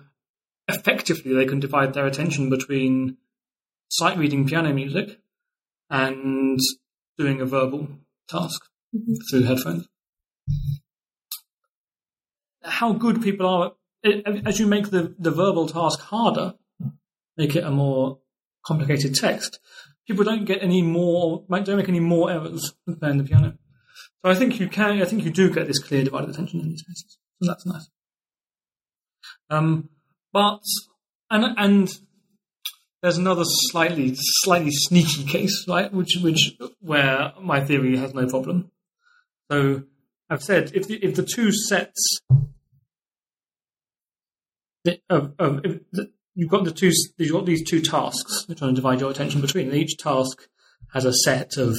[0.68, 3.16] effectively they can divide their attention between
[3.88, 5.18] sight reading piano music
[5.90, 6.60] and
[7.16, 7.88] doing a verbal
[8.28, 8.62] task
[9.30, 9.88] through headphones.
[12.62, 13.72] How good people are
[14.04, 16.54] at, as you make the, the verbal task harder,
[17.36, 18.18] make it a more
[18.64, 19.58] complicated text.
[20.06, 23.54] People don't get any more, don't make any more errors than playing the piano.
[24.24, 26.68] So I think you can, I think you do get this clear divided attention in
[26.70, 27.18] these cases.
[27.40, 27.88] So that's nice.
[29.50, 29.88] Um,
[30.32, 30.60] but
[31.30, 31.98] and and
[33.02, 35.92] there's another slightly slightly sneaky case, right?
[35.92, 38.70] Which which where my theory has no problem.
[39.50, 39.84] So
[40.28, 42.20] I've said if the, if the two sets
[45.08, 48.74] of, of if the, you've got the two you've got these two tasks you're trying
[48.74, 50.48] to divide your attention between, and each task
[50.92, 51.76] has a set of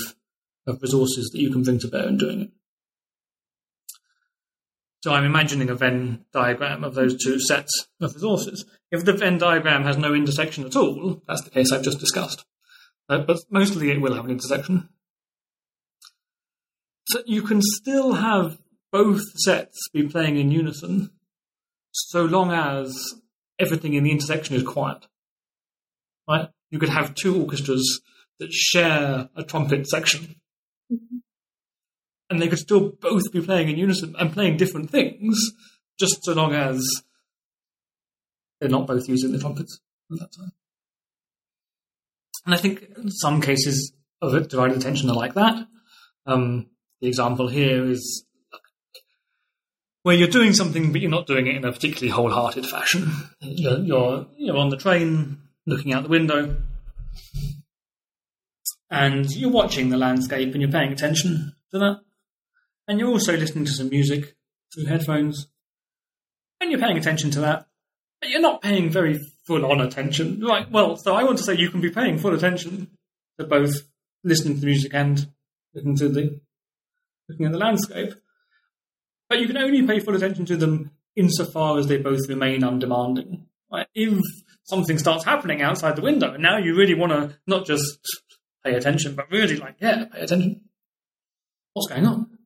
[0.70, 2.49] of resources that you can bring to bear in doing it.
[5.01, 8.65] So I'm imagining a Venn diagram of those two sets of resources.
[8.91, 12.45] If the Venn diagram has no intersection at all, that's the case I've just discussed.
[13.07, 14.89] Uh, but mostly it will have an intersection.
[17.07, 18.59] So you can still have
[18.91, 21.11] both sets be playing in unison
[21.91, 22.95] so long as
[23.57, 25.07] everything in the intersection is quiet.
[26.28, 26.49] Right?
[26.70, 28.01] You could have two orchestras
[28.39, 30.36] that share a trumpet section.
[30.92, 31.18] Mm-hmm
[32.30, 35.38] and they could still both be playing in unison and playing different things,
[36.00, 36.84] just so long as
[38.60, 39.80] they're not both using the trumpets
[40.12, 40.52] at that time.
[42.46, 45.68] And I think some cases of it, divided attention are like that.
[46.26, 46.68] Um,
[47.02, 48.26] the example here is
[50.04, 53.12] where you're doing something, but you're not doing it in a particularly wholehearted fashion.
[53.42, 56.58] You're, you're, you're on the train, looking out the window,
[58.90, 62.00] and you're watching the landscape and you're paying attention to that
[62.90, 64.36] and you're also listening to some music
[64.74, 65.48] through headphones,
[66.60, 67.68] and you're paying attention to that,
[68.20, 70.42] but you're not paying very full on attention.
[70.42, 72.90] Right, well, so I want to say you can be paying full attention
[73.38, 73.76] to both
[74.24, 75.30] listening to the music and
[75.74, 76.42] looking to the
[77.30, 78.16] looking at the landscape.
[79.30, 83.46] But you can only pay full attention to them insofar as they both remain undemanding.
[83.72, 83.86] Right?
[83.94, 84.20] If
[84.64, 88.00] something starts happening outside the window, and now you really want to not just
[88.64, 90.62] pay attention, but really like, yeah, pay attention.
[91.74, 92.39] What's going on?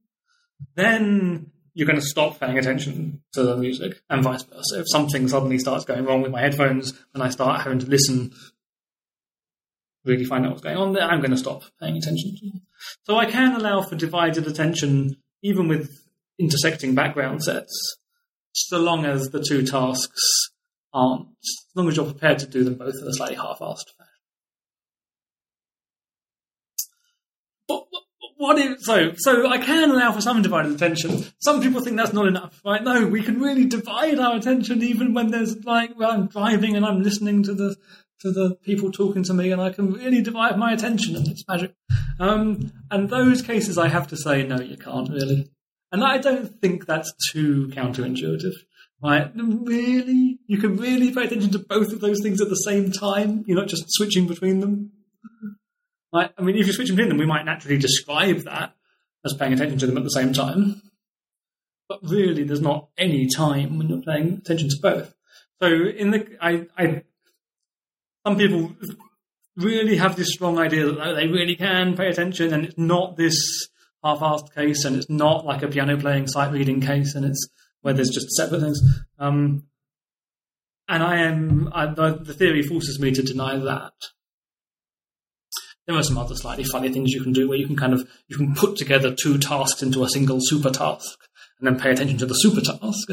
[0.76, 4.80] then you're going to stop paying attention to the music and vice versa.
[4.80, 8.32] If something suddenly starts going wrong with my headphones and I start having to listen,
[10.06, 12.36] really find out what's going on, then I'm going to stop paying attention.
[13.04, 16.00] So I can allow for divided attention even with
[16.40, 17.98] intersecting background sets,
[18.54, 20.50] so long as the two tasks
[20.94, 23.90] aren't, as long as you're prepared to do them both in a slightly half-assed
[28.38, 29.14] what is so?
[29.18, 31.26] So I can allow for some divided attention.
[31.40, 32.84] Some people think that's not enough, right?
[32.84, 36.86] No, we can really divide our attention even when there's like well, I'm driving and
[36.86, 37.76] I'm listening to the
[38.24, 41.46] to the people talking to me, and I can really divide my attention, and it's
[41.48, 41.76] magic.
[42.20, 45.50] Um, and those cases, I have to say, no, you can't really.
[45.92, 48.54] And I don't think that's too counterintuitive.
[49.04, 49.30] Right?
[49.36, 50.40] Really?
[50.48, 53.44] You can really pay attention to both of those things at the same time?
[53.46, 54.93] You're not just switching between them?
[56.14, 58.76] Like, I mean, if you switch between them, we might naturally describe that
[59.26, 60.82] as paying attention to them at the same time.
[61.90, 65.14] But really, there's not any time when you're paying attention to both.
[65.60, 67.04] So, in the, I, I,
[68.26, 68.76] some people
[69.58, 73.68] really have this strong idea that they really can pay attention, and it's not this
[74.04, 77.50] half-assed case, and it's not like a piano playing, sight reading case, and it's
[77.82, 78.80] where there's just separate things.
[79.18, 79.64] Um,
[80.88, 83.94] and I am I, the, the theory forces me to deny that
[85.86, 88.08] there are some other slightly funny things you can do where you can kind of
[88.28, 91.20] you can put together two tasks into a single super task
[91.60, 93.10] and then pay attention to the super task.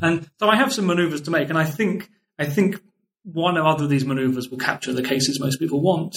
[0.00, 2.08] And so I have some maneuvers to make, and I think
[2.38, 2.80] I think
[3.24, 6.16] one or other of these maneuvers will capture the cases most people want.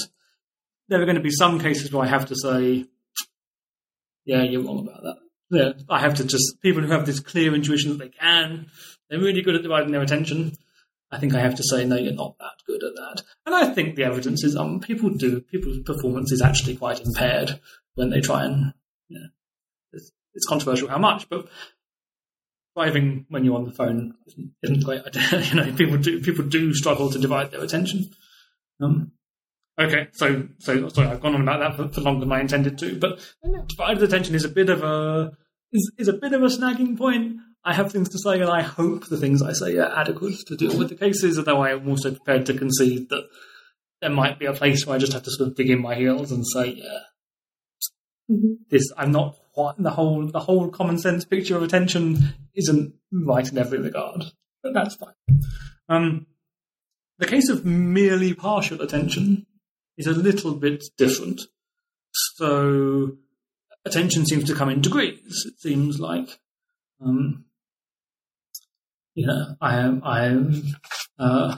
[0.87, 2.85] There are going to be some cases where I have to say,
[4.25, 5.17] "Yeah, you're wrong about that."
[5.51, 8.67] Yeah, I have to just people who have this clear intuition that they can,
[9.09, 10.53] they're really good at dividing their attention.
[11.15, 13.23] I think I have to say, no, you're not that good at that.
[13.45, 17.59] And I think the evidence is, um, people do, people's performance is actually quite impaired
[17.93, 18.73] when they try and,
[19.07, 19.27] you know,
[19.93, 21.47] it's, it's controversial how much, but
[22.75, 25.01] driving when you're on the phone isn't, isn't great
[25.49, 28.09] you know, people do, people do struggle to divide their attention.
[28.81, 29.13] Um,
[29.79, 32.77] okay, so, so, sorry, I've gone on about that for, for longer than I intended
[32.79, 33.21] to, but
[33.69, 35.31] divided attention is a bit of a,
[35.71, 37.37] is, is a bit of a snagging point.
[37.65, 40.55] I have things to say, and I hope the things I say are adequate to
[40.55, 43.27] deal with the cases, although I am also prepared to concede that
[44.01, 45.95] there might be a place where I just have to sort of dig in my
[45.95, 46.99] heels and say, yeah,
[48.29, 48.53] mm-hmm.
[48.69, 53.49] this, I'm not quite, the whole, the whole common sense picture of attention isn't right
[53.51, 54.25] in every regard,
[54.61, 55.41] but that's fine.
[55.89, 56.27] Um,
[57.17, 59.47] the case of merely partial attention
[59.97, 61.41] is a little bit different.
[62.11, 63.17] So,
[63.85, 65.45] attention seems to come in degrees.
[65.47, 66.39] It seems like
[67.03, 67.45] um,
[69.15, 70.63] you know, I am, I am,
[71.17, 71.57] uh,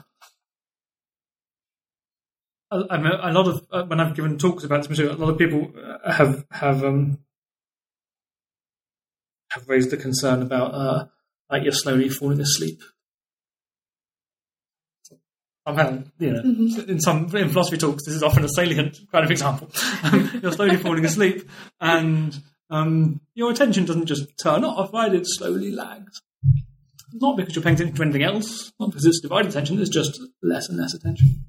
[2.69, 5.29] I mean, a lot of uh, when I've given talks about this material, a lot
[5.31, 7.19] of people uh, have have um,
[9.51, 11.05] have raised the concern about uh,
[11.49, 12.81] like you're slowly falling asleep.
[15.65, 16.89] Somehow, you know, mm-hmm.
[16.89, 19.69] in some in philosophy talks, this is often a salient kind of example.
[20.41, 21.49] you're slowly falling asleep,
[21.79, 22.37] and
[22.69, 25.13] um, your attention doesn't just turn off, right?
[25.13, 26.21] It slowly lags.
[27.13, 30.19] Not because you're paying attention to anything else, not because it's divided attention, it's just
[30.41, 31.43] less and less attention.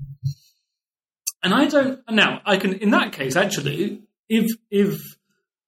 [1.42, 5.00] And I don't now I can in that case actually, if if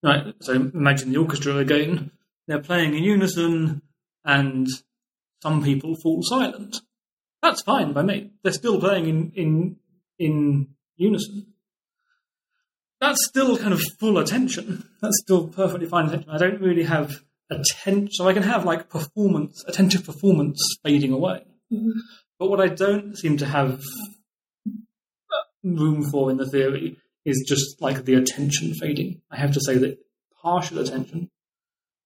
[0.02, 2.10] right, so imagine the orchestra again,
[2.46, 3.82] they're playing in unison
[4.24, 4.66] and
[5.42, 6.80] some people fall silent.
[7.42, 8.30] That's fine by me.
[8.42, 9.76] They're still playing in in
[10.18, 11.54] in unison.
[13.00, 14.86] That's still kind of full attention.
[15.00, 16.30] That's still perfectly fine attention.
[16.30, 21.44] I don't really have attention, so I can have like performance, attentive performance fading away.
[21.72, 21.98] Mm-hmm.
[22.38, 23.80] But what I don't seem to have
[25.62, 29.20] room for in the theory is just like the attention fading.
[29.30, 29.98] I have to say that
[30.42, 31.30] partial attention,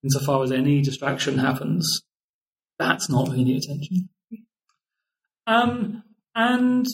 [0.03, 2.01] insofar as any distraction happens,
[2.77, 4.09] that's not really attention.
[5.47, 6.85] Um, and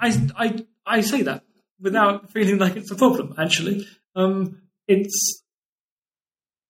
[0.00, 1.42] I, I, I say that
[1.80, 3.34] without feeling like it's a problem.
[3.38, 5.42] Actually, um, it's.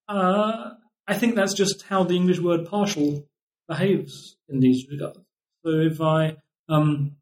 [0.09, 0.71] Uh,
[1.07, 3.27] I think that's just how the English word partial
[3.69, 5.19] behaves in these regards.
[5.65, 6.37] So if I,
[6.69, 7.17] um,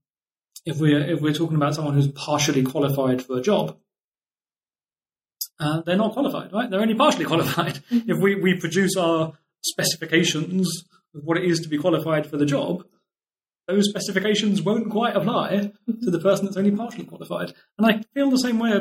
[0.65, 3.77] if we're if we're talking about someone who's partially qualified for a job,
[5.59, 6.71] uh, they're not qualified, right?
[6.71, 7.81] They're only partially qualified.
[7.91, 8.11] Mm-hmm.
[8.11, 9.33] If we, we produce our
[9.65, 10.85] specifications
[11.15, 12.85] of what it is to be qualified for the job,
[13.67, 17.53] those specifications won't quite apply to the person that's only partially qualified.
[17.79, 18.73] And I feel the same way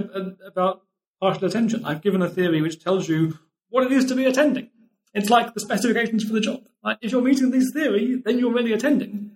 [0.45, 0.81] about
[1.19, 1.85] partial attention.
[1.85, 3.39] I've given a theory which tells you
[3.75, 4.69] what it is to be attending.
[5.13, 6.61] It's like the specifications for the job.
[6.81, 9.31] Like if you're meeting this theory, then you're really attending.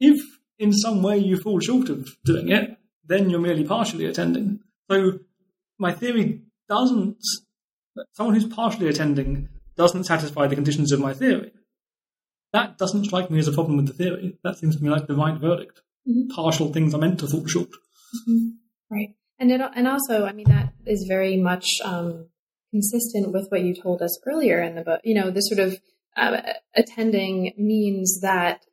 [0.00, 0.18] If
[0.58, 4.60] in some way you fall short of doing it, then you're merely partially attending.
[4.90, 5.18] So
[5.78, 7.18] my theory doesn't,
[8.12, 11.52] someone who's partially attending doesn't satisfy the conditions of my theory.
[12.54, 14.38] That doesn't strike me as a problem with the theory.
[14.44, 15.82] That seems to me like the right verdict.
[16.08, 16.28] Mm-hmm.
[16.34, 17.68] Partial things are meant to fall short.
[17.68, 18.48] Mm-hmm.
[18.90, 19.14] Right.
[19.38, 22.28] And it, and also, I mean, that is very much um,
[22.70, 25.00] consistent with what you told us earlier in the book.
[25.04, 25.80] You know, the sort of
[26.16, 26.40] uh,
[26.74, 28.64] attending means that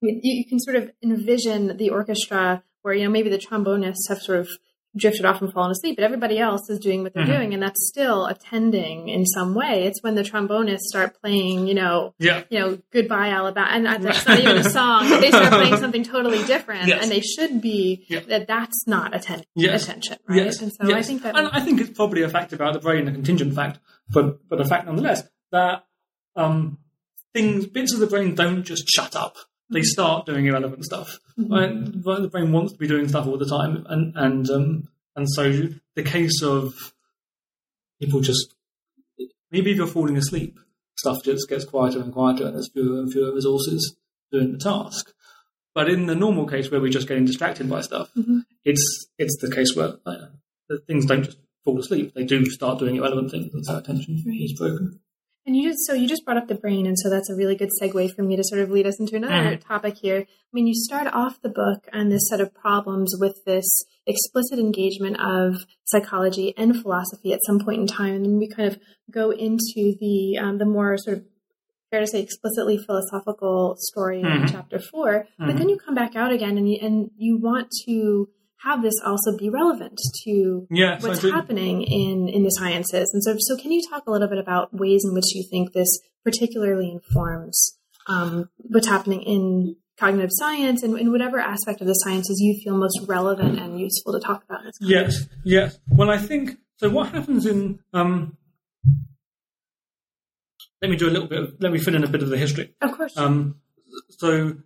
[0.00, 4.40] you can sort of envision the orchestra where you know maybe the trombonists have sort
[4.40, 4.48] of
[4.96, 7.32] drifted off and fallen asleep, but everybody else is doing what they're mm-hmm.
[7.32, 9.84] doing, and that's still attending in some way.
[9.84, 12.44] It's when the trombonists start playing, you know, yeah.
[12.50, 15.08] you know, Goodbye Alabama, and that's not even a song.
[15.08, 17.02] They start playing something totally different, yes.
[17.02, 18.20] and they should be yeah.
[18.28, 18.46] that.
[18.46, 19.84] That's not atten- yes.
[19.84, 20.44] attention, right?
[20.44, 20.60] Yes.
[20.60, 20.94] And so.
[20.94, 23.54] I think that, and I think it's probably a fact about the brain, a contingent
[23.54, 23.78] fact,
[24.08, 25.84] but but a fact nonetheless that
[26.36, 26.78] um,
[27.32, 29.36] things, bits of the brain don't just shut up
[29.70, 31.18] they start doing irrelevant stuff.
[31.38, 31.52] Mm-hmm.
[32.02, 32.22] Right?
[32.22, 35.68] The brain wants to be doing stuff all the time, and and um, and so
[35.94, 36.94] the case of
[38.00, 38.54] people just
[39.50, 40.58] maybe if you're falling asleep,
[40.96, 43.96] stuff just gets quieter and quieter, and there's fewer and fewer resources
[44.30, 45.12] doing the task.
[45.74, 48.40] But in the normal case where we're just getting distracted by stuff, mm-hmm.
[48.64, 50.18] it's it's the case where like,
[50.86, 54.58] things don't just fall asleep; they do start doing irrelevant things, and so attention is
[54.58, 55.00] broken.
[55.46, 57.54] And you just so you just brought up the brain, and so that's a really
[57.54, 59.64] good segue for me to sort of lead us into another mm.
[59.64, 60.26] topic here.
[60.26, 64.58] I mean, you start off the book on this set of problems with this explicit
[64.58, 68.80] engagement of psychology and philosophy at some point in time, and then we kind of
[69.08, 71.24] go into the um, the more sort of
[71.92, 74.26] fair to say explicitly philosophical story mm.
[74.26, 74.54] in mm-hmm.
[74.54, 75.26] chapter 4 mm.
[75.38, 75.58] But mm-hmm.
[75.58, 78.28] then you come back out again, and you, and you want to
[78.66, 83.10] have this also be relevant to yes, what's happening in, in the sciences.
[83.14, 85.72] And so, so can you talk a little bit about ways in which you think
[85.72, 91.94] this particularly informs um, what's happening in cognitive science and in whatever aspect of the
[91.94, 94.60] sciences you feel most relevant and useful to talk about?
[94.80, 95.78] Yes, yes.
[95.88, 96.90] Well, I think so.
[96.90, 98.36] What happens in um,
[100.82, 101.42] let me do a little bit.
[101.42, 102.74] Of, let me fill in a bit of the history.
[102.82, 103.16] Of course.
[103.16, 103.60] Um,
[104.10, 104.56] so,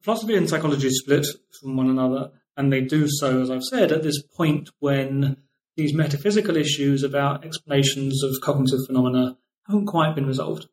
[0.00, 1.26] philosophy and psychology split
[1.60, 5.36] from one another and they do so, as I've said, at this point when
[5.76, 10.66] these metaphysical issues about explanations of cognitive phenomena haven't quite been resolved.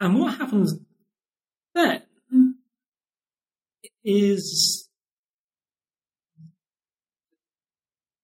[0.00, 0.78] And what happens
[1.74, 2.02] then
[4.04, 4.88] is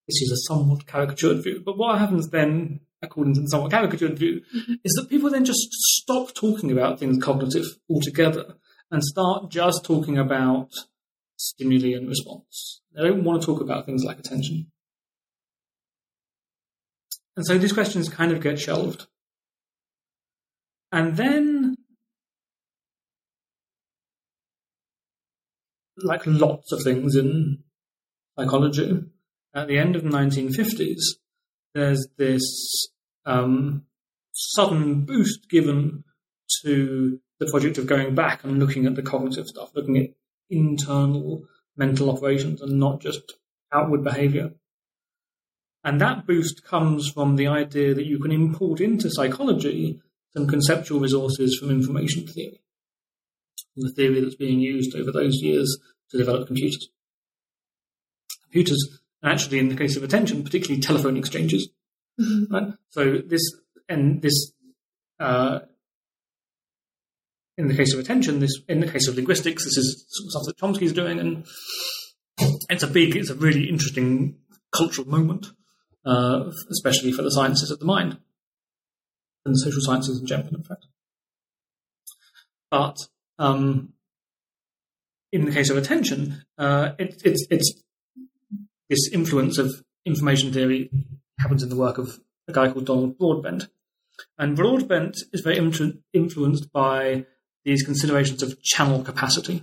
[0.06, 4.18] this is a somewhat caricatured view, but what happens then, according to the somewhat caricatured
[4.18, 4.74] view, mm-hmm.
[4.84, 8.54] is that people then just stop talking about things cognitive altogether
[8.90, 10.70] and start just talking about
[11.36, 12.82] stimuli and response.
[12.94, 14.72] They don't want to talk about things like attention.
[17.36, 19.06] And so these questions kind of get shelved.
[20.90, 21.76] And then,
[25.98, 27.58] like lots of things in
[28.38, 29.04] psychology,
[29.54, 31.02] at the end of the 1950s,
[31.74, 32.88] there's this
[33.26, 33.84] um,
[34.32, 36.04] sudden boost given
[36.62, 40.10] to the project of going back and looking at the cognitive stuff, looking at
[40.50, 41.44] internal
[41.76, 43.34] mental operations and not just
[43.72, 44.52] outward behavior.
[45.84, 50.00] And that boost comes from the idea that you can import into psychology
[50.36, 52.60] some conceptual resources from information theory,
[53.76, 55.78] the theory that's being used over those years
[56.10, 56.88] to develop computers.
[58.42, 61.68] Computers, actually in the case of attention, particularly telephone exchanges.
[62.20, 62.54] Mm-hmm.
[62.54, 62.72] Right?
[62.90, 63.42] So this
[63.88, 64.52] and this
[65.20, 65.60] uh,
[67.58, 70.58] in the case of attention, this in the case of linguistics, this is stuff that
[70.58, 71.46] Chomsky is doing, and
[72.68, 74.36] it's a big, it's a really interesting
[74.74, 75.46] cultural moment,
[76.04, 78.18] uh, especially for the sciences of the mind
[79.44, 80.86] and the social sciences in general, in fact.
[82.70, 82.98] But
[83.38, 83.92] um,
[85.32, 87.82] in the case of attention, uh, it, it's, it's
[88.90, 90.90] this influence of information theory
[91.38, 93.68] happens in the work of a guy called Donald Broadbent.
[94.38, 97.26] And Broadbent is very influ- influenced by
[97.66, 99.62] these considerations of channel capacity.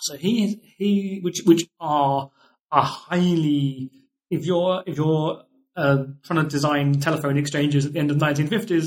[0.00, 2.30] So he he which which are
[2.72, 3.90] are highly
[4.30, 5.44] if you're if you're
[5.76, 8.86] uh, trying to design telephone exchanges at the end of the 1950s,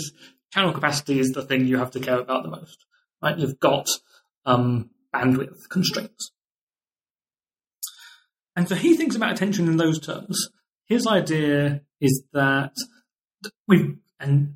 [0.53, 2.85] channel capacity is the thing you have to care about the most.
[3.21, 3.37] Right?
[3.37, 3.87] You've got
[4.45, 6.31] um, bandwidth constraints.
[8.55, 10.49] And so he thinks about attention in those terms.
[10.85, 12.73] His idea is that
[13.67, 14.55] we and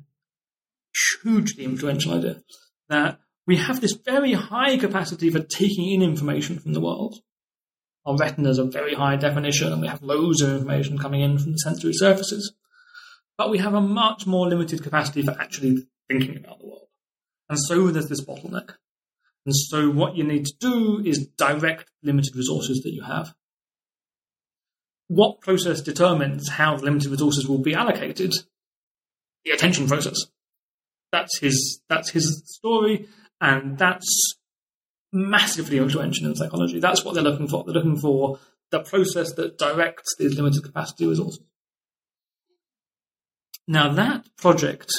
[1.22, 2.42] hugely influential idea
[2.88, 7.16] that we have this very high capacity for taking in information from the world.
[8.04, 11.52] Our retinas are very high definition and we have loads of information coming in from
[11.52, 12.54] the sensory surfaces.
[13.36, 16.88] But we have a much more limited capacity for actually thinking about the world.
[17.48, 18.74] And so there's this bottleneck.
[19.46, 23.34] And so what you need to do is direct limited resources that you have.
[25.06, 28.34] What process determines how the limited resources will be allocated?
[29.44, 30.26] The attention process.
[31.12, 33.08] That's his that's his story,
[33.40, 34.34] and that's
[35.12, 36.80] massively influential in psychology.
[36.80, 37.64] That's what they're looking for.
[37.64, 38.38] They're looking for
[38.70, 41.40] the process that directs these limited capacity resources.
[43.66, 44.90] Now that project,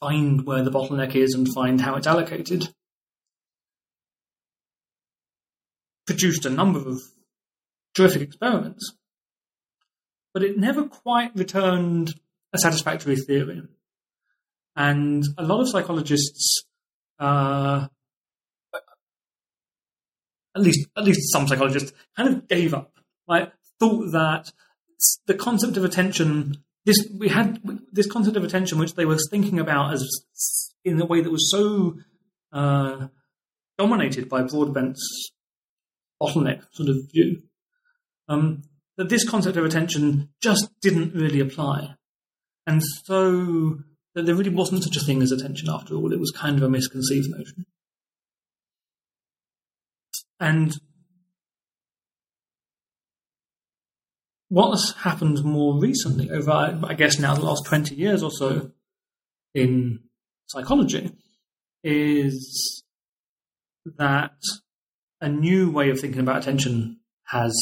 [0.00, 2.68] find where the bottleneck is and find how it's allocated,
[6.06, 7.00] produced a number of
[7.94, 8.92] terrific experiments,
[10.32, 12.14] but it never quite returned
[12.52, 13.62] a satisfactory theory.
[14.78, 16.62] And a lot of psychologists,
[17.18, 17.88] uh,
[20.54, 22.92] at least at least some psychologists, kind of gave up.
[23.26, 24.52] Like thought that
[25.26, 27.60] the concept of attention, this we had
[27.90, 30.08] this concept of attention, which they were thinking about as
[30.84, 31.96] in a way that was so
[32.52, 33.08] uh,
[33.78, 35.32] dominated by Broadbent's
[36.22, 37.42] bottleneck sort of view,
[38.28, 38.62] um,
[38.96, 41.96] that this concept of attention just didn't really apply,
[42.64, 43.78] and so
[44.18, 46.12] that there really wasn't such a thing as attention after all.
[46.12, 47.66] It was kind of a misconceived notion.
[50.40, 50.74] And
[54.48, 58.72] what has happened more recently, over I guess now the last 20 years or so
[59.54, 60.00] in
[60.48, 61.12] psychology,
[61.84, 62.82] is
[63.98, 64.32] that
[65.20, 67.56] a new way of thinking about attention has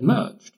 [0.00, 0.56] emerged,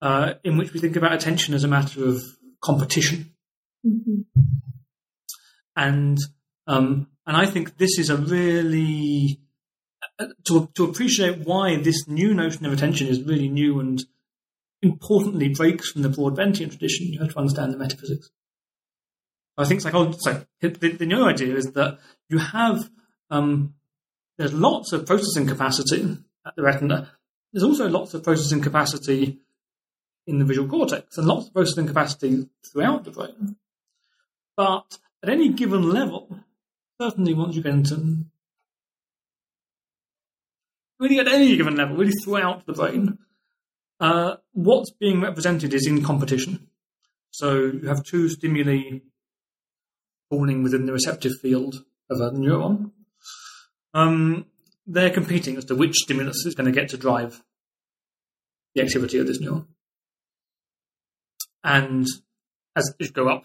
[0.00, 2.22] uh, in which we think about attention as a matter of
[2.64, 3.34] competition.
[3.86, 4.22] Mm-hmm.
[5.76, 6.18] And
[6.66, 9.40] um, and I think this is a really
[10.46, 14.02] to to appreciate why this new notion of attention is really new and
[14.82, 17.12] importantly breaks from the Broadbentian tradition.
[17.12, 18.30] You have to understand the metaphysics.
[19.56, 20.18] I think psychology.
[20.20, 21.98] So the, the new idea is that
[22.28, 22.90] you have
[23.30, 23.74] um,
[24.38, 27.10] there's lots of processing capacity at the retina.
[27.52, 29.40] There's also lots of processing capacity
[30.26, 33.56] in the visual cortex and lots of processing capacity throughout the brain.
[34.56, 36.40] But at any given level,
[37.00, 38.24] certainly once you get into
[40.98, 43.18] really at any given level, really throughout the brain,
[44.00, 46.68] uh, what's being represented is in competition.
[47.30, 49.00] So you have two stimuli
[50.30, 52.92] falling within the receptive field of a neuron.
[53.92, 54.46] Um,
[54.86, 57.42] they're competing as to which stimulus is going to get to drive
[58.74, 59.66] the activity of this neuron.
[61.64, 62.06] And
[62.76, 63.44] as you go up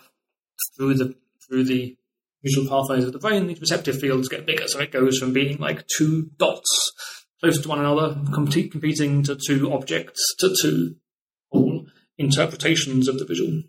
[0.75, 1.15] through the
[1.47, 1.95] through the
[2.43, 4.67] visual pathways of the brain, these receptive fields get bigger.
[4.67, 6.91] So it goes from being like two dots
[7.39, 10.95] close to one another, competing to two objects, to two
[11.51, 11.85] whole
[12.17, 13.63] interpretations of the visual.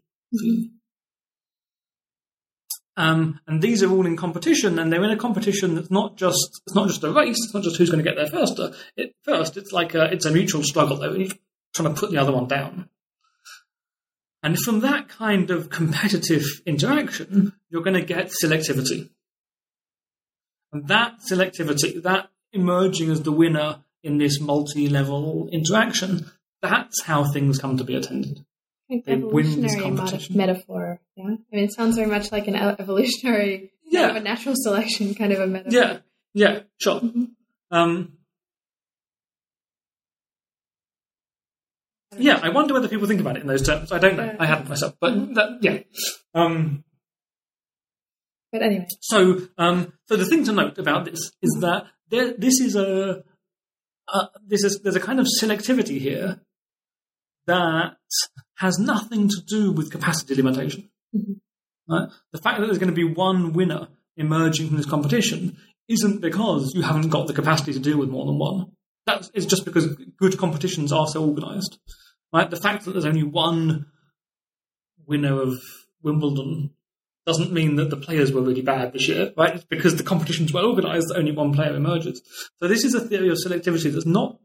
[2.96, 6.60] Um, and these are all in competition, and they're in a competition that's not just
[6.66, 7.38] it's not just a race.
[7.44, 8.60] It's not just who's going to get there first.
[8.96, 10.96] It, first, it's like a, it's a mutual struggle.
[10.96, 11.28] They're
[11.74, 12.88] trying to put the other one down.
[14.42, 19.10] And from that kind of competitive interaction, you're going to get selectivity.
[20.72, 26.30] And that selectivity, that emerging as the winner in this multi level interaction,
[26.62, 28.44] that's how things come to be attended.
[28.88, 30.36] Like they evolutionary competition.
[30.36, 31.00] metaphor.
[31.16, 34.06] Yeah, I mean, it sounds very much like an evolutionary, Yeah.
[34.06, 35.78] kind of a natural selection kind of a metaphor.
[35.78, 35.98] Yeah,
[36.34, 37.00] yeah, sure.
[37.00, 37.30] Mhm.
[37.70, 38.12] Um,
[42.18, 43.92] yeah, I wonder whether people think about it in those terms.
[43.92, 44.36] I don't know.
[44.38, 45.34] I haven't myself, but Mhm.
[45.34, 45.78] that, yeah.
[46.34, 46.84] Um,
[48.52, 52.58] But anyway, so, um, so the thing to note about this is that there, this
[52.60, 53.22] is a,
[54.12, 56.40] uh, this is there's a kind of selectivity here
[57.46, 57.96] that
[58.56, 60.90] has nothing to do with capacity limitation.
[61.14, 61.40] Mhm.
[61.88, 62.08] Right?
[62.32, 63.86] The fact that there's going to be one winner
[64.16, 65.56] emerging from this competition
[65.88, 68.72] isn't because you haven't got the capacity to deal with more than one.
[69.06, 69.86] That's it's just because
[70.16, 71.78] good competitions are so organised.
[72.32, 72.50] Right?
[72.50, 73.86] The fact that there's only one
[75.06, 75.54] winner of
[76.02, 76.70] Wimbledon
[77.26, 79.54] doesn't mean that the players were really bad this year, right?
[79.54, 82.22] It's because the competition's well organised that only one player emerges.
[82.58, 84.38] So this is a theory of selectivity that's not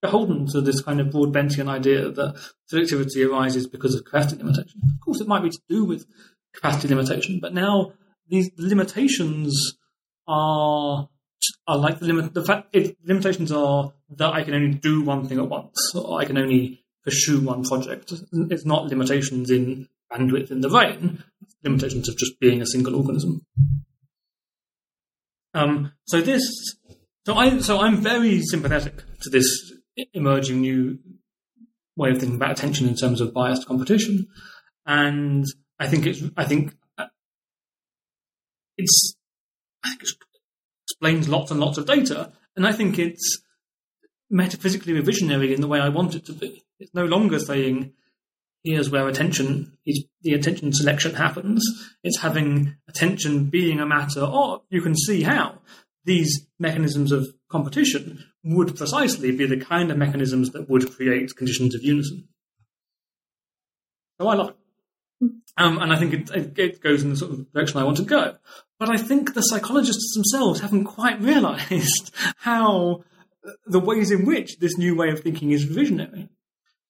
[0.00, 2.36] beholden to this kind of Broadbentian idea that
[2.72, 4.80] selectivity arises because of capacity limitation.
[4.94, 6.06] Of course, it might be to do with
[6.54, 7.92] capacity limitation, but now
[8.28, 9.76] these limitations
[10.26, 11.08] are
[11.66, 12.34] are like the limit.
[12.34, 16.20] The fact it, limitations are that I can only do one thing at once, or
[16.20, 18.12] I can only pursue one project.
[18.32, 21.22] It's not limitations in bandwidth in the brain.
[21.62, 23.44] Limitations of just being a single organism.
[25.52, 26.42] Um, so this,
[27.26, 29.72] so I, so I'm very sympathetic to this
[30.14, 30.98] emerging new
[31.96, 34.28] way of thinking about attention in terms of biased competition,
[34.86, 35.44] and
[35.78, 37.06] I think it's, I think uh,
[38.78, 39.16] it's,
[39.84, 40.08] I think it
[40.88, 43.42] explains lots and lots of data, and I think it's
[44.30, 46.64] metaphysically revisionary in the way I want it to be.
[46.78, 47.92] It's no longer saying
[48.62, 51.64] here's where attention is the attention selection happens.
[52.02, 55.60] It's having attention being a matter of you can see how
[56.04, 61.74] these mechanisms of competition would precisely be the kind of mechanisms that would create conditions
[61.74, 62.28] of unison.
[64.20, 64.56] So I love it.
[65.56, 67.98] Um, and I think it, it, it goes in the sort of direction I want
[67.98, 68.36] to go.
[68.78, 73.04] But I think the psychologists themselves haven't quite realized how
[73.66, 76.28] the ways in which this new way of thinking is visionary.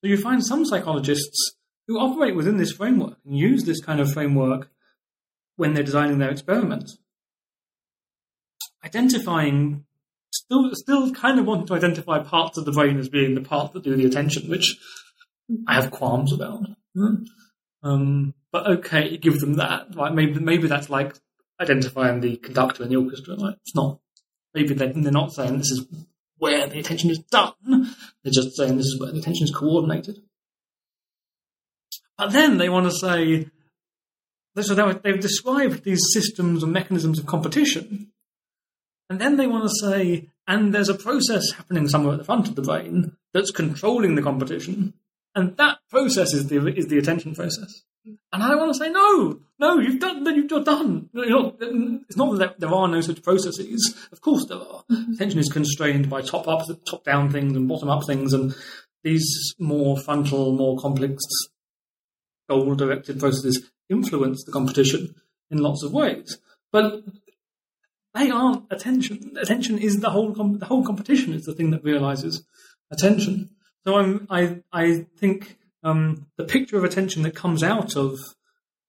[0.01, 1.55] So you find some psychologists
[1.86, 4.70] who operate within this framework and use this kind of framework
[5.57, 6.98] when they're designing their experiments.
[8.84, 9.84] Identifying,
[10.32, 13.72] still, still kind of wanting to identify parts of the brain as being the part
[13.72, 14.78] that do the attention, which
[15.66, 16.64] I have qualms about.
[17.82, 19.94] Um, but okay, give them that.
[19.94, 20.14] Right?
[20.14, 21.14] Maybe, maybe that's like
[21.61, 23.36] identifying the conductor in the orchestra.
[23.36, 23.57] Right?
[23.61, 24.01] It's not.
[24.55, 25.86] Maybe they're, they're not saying this is
[26.41, 27.95] where the attention is done.
[28.22, 30.22] They're just saying this is where the attention is coordinated.
[32.18, 33.49] But then they want to say,
[34.61, 38.12] so they- they've described these systems and mechanisms of competition,
[39.09, 42.49] and then they want to say, and there's a process happening somewhere at the front
[42.49, 44.95] of the brain that's controlling the competition,
[45.34, 47.82] and that process is the is the attention process.
[48.32, 51.10] And I don't want to say, no, no, you've done, then you've done.
[51.12, 53.94] You're not, it's not that there are no such processes.
[54.10, 54.84] Of course there are.
[55.14, 58.54] Attention is constrained by top up, top down things and bottom up things, and
[59.04, 61.22] these more frontal, more complex,
[62.48, 65.14] goal directed processes influence the competition
[65.50, 66.38] in lots of ways.
[66.72, 67.02] But
[68.14, 69.36] they aren't attention.
[69.40, 72.44] Attention is the whole com- the whole competition is the thing that realizes
[72.90, 73.50] attention.
[73.86, 78.18] So I'm I I think um, the picture of attention that comes out of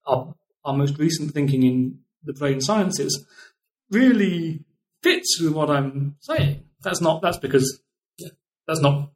[0.05, 0.35] our,
[0.65, 3.25] our most recent thinking in the brain sciences
[3.89, 4.65] really
[5.01, 6.63] fits with what I'm saying.
[6.83, 7.81] That's not that's because
[8.67, 9.11] that's not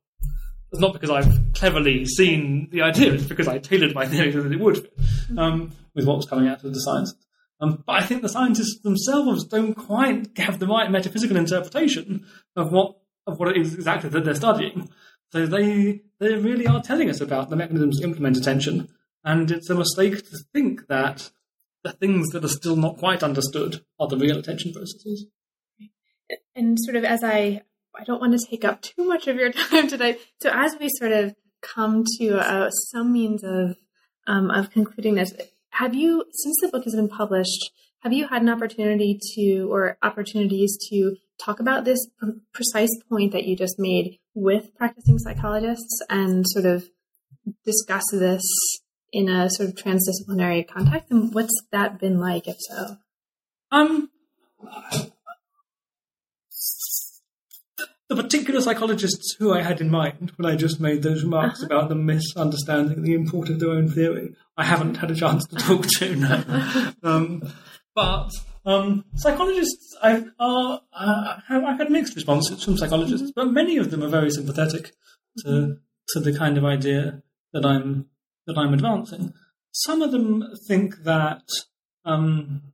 [0.71, 3.13] that's not because I've cleverly seen the idea.
[3.13, 4.93] It's because I tailored my theory so that it would fit
[5.37, 7.15] um, with what was coming out of the science.
[7.61, 12.71] Um, but I think the scientists themselves don't quite have the right metaphysical interpretation of
[12.71, 12.97] what
[13.27, 14.89] of what it is exactly that they're studying.
[15.31, 18.89] So they they really are telling us about the mechanisms to implement attention,
[19.23, 21.31] and it's a mistake to think that
[21.83, 25.27] the things that are still not quite understood are the real attention processes.
[26.55, 27.61] and sort of as I,
[27.97, 30.17] I don't want to take up too much of your time today.
[30.41, 33.77] So as we sort of come to uh, some means of
[34.27, 35.33] um, of concluding this,
[35.69, 39.97] have you, since the book has been published, have you had an opportunity to or
[40.01, 42.07] opportunities to talk about this
[42.53, 46.85] precise point that you just made with practicing psychologists and sort of
[47.65, 48.41] discuss this
[49.11, 51.11] in a sort of transdisciplinary context?
[51.11, 52.97] And what's that been like, if so?
[53.71, 54.09] Um,
[58.07, 61.65] the particular psychologists who I had in mind when I just made those remarks Uh-huh.
[61.75, 65.55] about them misunderstanding the import of their own theory, I haven't had a chance to
[65.55, 66.15] talk to.
[66.15, 66.93] No.
[67.03, 67.43] um,
[67.95, 68.29] but
[68.65, 73.91] um, psychologists, I are uh, have, I've had mixed responses from psychologists, but many of
[73.91, 74.93] them are very sympathetic
[75.39, 75.77] to
[76.09, 77.21] to the kind of idea
[77.53, 78.07] that I'm
[78.47, 79.33] that I'm advancing.
[79.71, 81.43] Some of them think that
[82.05, 82.73] um,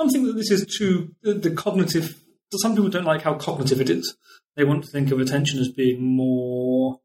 [0.00, 2.20] some think that this is too the, the cognitive.
[2.60, 4.16] Some people don't like how cognitive it is.
[4.56, 7.00] They want to think of attention as being more.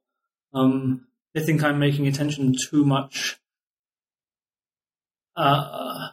[0.53, 3.37] Um, they think I'm making attention too much.
[5.35, 6.09] Uh,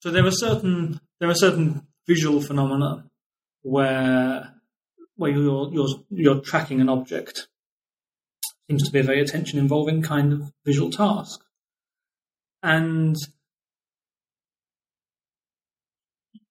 [0.00, 3.04] so there are certain there are certain visual phenomena
[3.62, 4.54] where
[5.16, 7.48] where you're you're you're tracking an object.
[8.68, 11.40] Seems to be a very attention involving kind of visual task,
[12.62, 13.16] and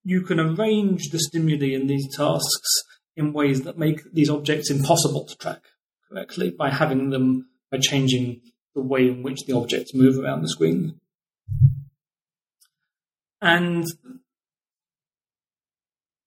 [0.03, 2.69] you can arrange the stimuli in these tasks
[3.17, 5.63] in ways that make these objects impossible to track
[6.09, 8.41] correctly by having them by changing
[8.75, 10.99] the way in which the objects move around the screen.
[13.45, 13.85] And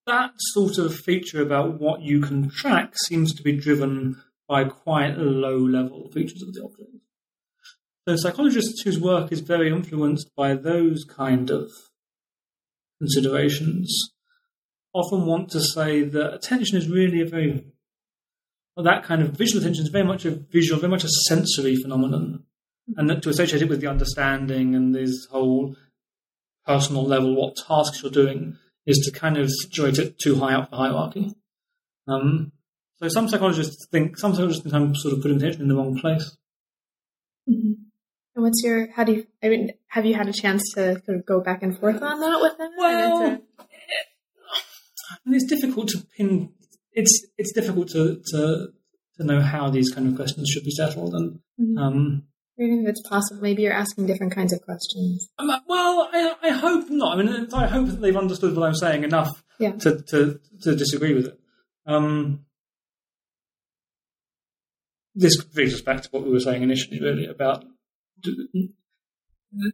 [0.07, 5.17] that sort of feature about what you can track seems to be driven by quite
[5.17, 6.91] low level features of the object.
[8.07, 11.69] So psychologists whose work is very influenced by those kind of
[13.01, 14.13] considerations
[14.93, 17.65] often want to say that attention is really a very
[18.77, 22.45] that kind of visual attention is very much a visual, very much a sensory phenomenon,
[22.95, 25.75] and that to associate it with the understanding and this whole
[26.69, 30.69] personal level, what tasks you're doing, is to kind of situate it too high up
[30.69, 31.33] the hierarchy.
[32.07, 32.51] Um,
[32.97, 35.99] so some psychologists think some psychologists think I'm sort of putting attention in the wrong
[35.99, 36.37] place.
[37.49, 37.73] Mm-hmm.
[38.35, 38.91] And what's your?
[38.91, 39.27] How do you?
[39.43, 42.19] I mean, have you had a chance to sort of go back and forth on
[42.19, 42.71] that with them?
[42.77, 43.41] Well,
[45.27, 46.51] it's difficult to pin.
[46.93, 48.67] It's it's difficult to to
[49.17, 51.77] to know how these kind of questions should be settled, and mm-hmm.
[51.77, 52.23] um,
[52.59, 53.41] Maybe it's possible.
[53.41, 55.29] Maybe you're asking different kinds of questions.
[55.39, 57.17] Um, well, I, I, hope not.
[57.17, 59.71] I mean, I hope that they've understood what I'm saying enough yeah.
[59.71, 61.39] to, to, to disagree with it.
[61.85, 62.41] Um,
[65.15, 67.63] this brings us back to what we were saying initially, really, about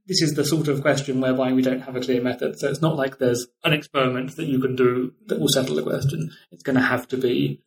[0.06, 2.60] this is the sort of question whereby we don't have a clear method.
[2.60, 5.82] So it's not like there's an experiment that you can do that will settle the
[5.82, 6.30] question.
[6.52, 7.64] It's going to have to be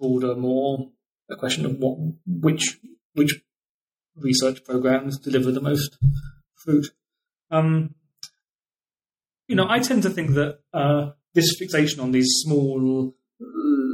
[0.00, 0.90] broader, more
[1.30, 2.78] a question of what, which,
[3.14, 3.40] which
[4.20, 5.98] research programs deliver the most
[6.54, 6.90] fruit.
[7.50, 7.94] Um,
[9.46, 13.14] you know, I tend to think that uh, this fixation on these small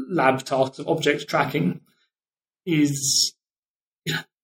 [0.09, 1.81] lab tasks of object tracking
[2.67, 3.35] is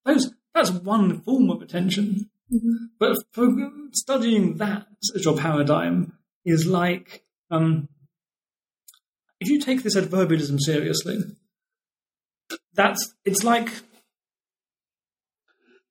[0.05, 2.31] those that's one form of attention.
[2.53, 2.85] Mm-hmm.
[2.99, 3.49] But for
[3.93, 6.14] studying that as your paradigm
[6.45, 7.89] is like um,
[9.41, 11.22] if you take this adverbialism seriously,
[12.74, 13.70] that's it's like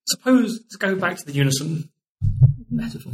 [0.10, 1.89] suppose to go back to the unison
[2.70, 3.14] metaphor.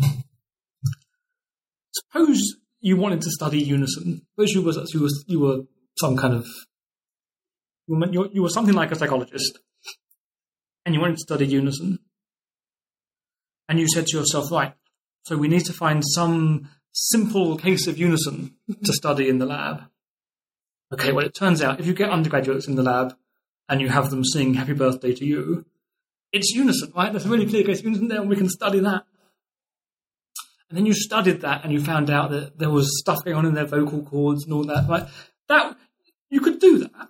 [1.92, 4.26] Suppose you wanted to study unison.
[4.32, 5.62] Suppose you were you you were
[5.98, 6.46] some kind of
[7.88, 9.60] you you were something like a psychologist,
[10.86, 12.00] and you wanted to study unison,
[13.70, 14.74] and you said to yourself, right,
[15.24, 19.84] so we need to find some simple case of unison to study in the lab.
[20.94, 23.16] Okay, well, it turns out if you get undergraduates in the lab
[23.68, 25.66] and you have them sing Happy Birthday to You,
[26.36, 27.12] it's unison, right?
[27.12, 29.06] There's a really clear case of unison there, and we can study that.
[30.70, 33.46] And then you studied that and you found out that there was stuff going on
[33.46, 35.08] in their vocal cords and all that, right?
[35.48, 35.78] That,
[36.30, 37.10] you could do that.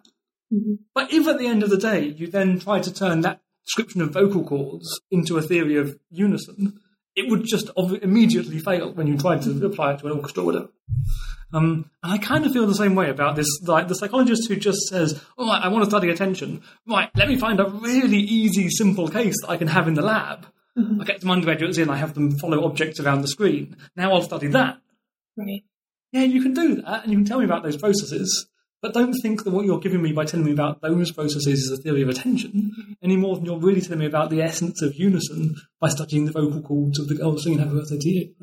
[0.53, 0.73] Mm-hmm.
[0.93, 4.01] But if at the end of the day you then try to turn that description
[4.01, 6.79] of vocal cords into a theory of unison,
[7.15, 7.69] it would just
[8.01, 10.69] immediately fail when you tried to apply it to an orchestra or whatever.
[11.53, 14.55] Um, and I kind of feel the same way about this, like the psychologist who
[14.55, 16.61] just says, "All right, I want to study attention.
[16.87, 20.01] Right, let me find a really easy, simple case that I can have in the
[20.01, 20.47] lab.
[20.77, 21.01] Mm-hmm.
[21.01, 23.77] I get some undergraduates in, I have them follow objects around the screen.
[23.95, 24.79] Now I'll study that."
[25.37, 25.63] Right.
[26.11, 28.47] Yeah, you can do that, and you can tell me about those processes.
[28.85, 31.71] But don't think that what you're giving me by telling me about those processes is
[31.71, 34.93] a theory of attention any more than you're really telling me about the essence of
[34.93, 38.35] unison by studying the vocal cords of the girl singing Happy Birthday to You.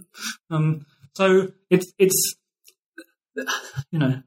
[0.50, 0.84] Um,
[1.14, 2.34] so it's it's
[3.92, 4.20] you know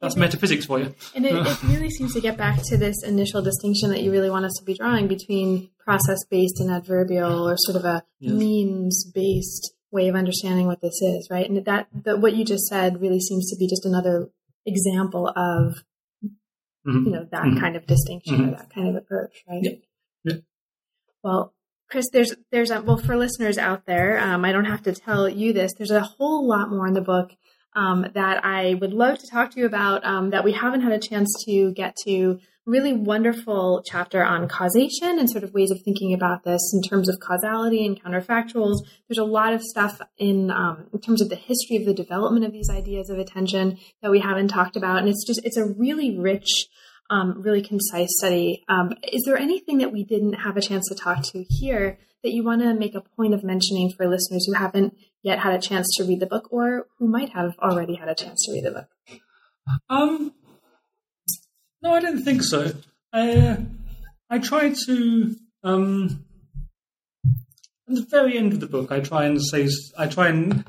[0.00, 0.92] that's metaphysics for you.
[1.14, 4.28] And it, it, really seems to get back to this initial distinction that you really
[4.28, 8.32] want us to be drawing between process based and adverbial, or sort of a yes.
[8.32, 11.48] means based way of understanding what this is, right?
[11.48, 14.30] And that, that what you just said really seems to be just another
[14.66, 15.82] example of
[16.86, 17.06] mm-hmm.
[17.06, 17.60] you know that mm-hmm.
[17.60, 18.48] kind of distinction mm-hmm.
[18.48, 19.62] or that kind of approach, right?
[19.62, 19.72] Yeah.
[20.24, 20.34] yeah.
[21.22, 21.54] Well,
[21.90, 24.18] Chris, there's there's a well for listeners out there.
[24.18, 25.72] Um, I don't have to tell you this.
[25.76, 27.32] There's a whole lot more in the book
[27.74, 30.92] um, that I would love to talk to you about um, that we haven't had
[30.92, 35.80] a chance to get to really wonderful chapter on causation and sort of ways of
[35.82, 38.76] thinking about this in terms of causality and counterfactuals.
[39.08, 42.44] There's a lot of stuff in um, in terms of the history of the development
[42.44, 45.66] of these ideas of attention that we haven't talked about, and it's just it's a
[45.66, 46.68] really rich
[47.10, 48.64] um, really concise study.
[48.68, 52.32] Um, is there anything that we didn't have a chance to talk to here that
[52.32, 55.60] you want to make a point of mentioning for listeners who haven't yet had a
[55.60, 58.64] chance to read the book or who might have already had a chance to read
[58.64, 59.20] the book?
[59.88, 60.32] Um,
[61.82, 62.72] no, I don't think so.
[63.12, 63.56] I, uh,
[64.28, 66.24] I try to, um,
[67.88, 69.68] at the very end of the book, I try and say,
[69.98, 70.64] I try and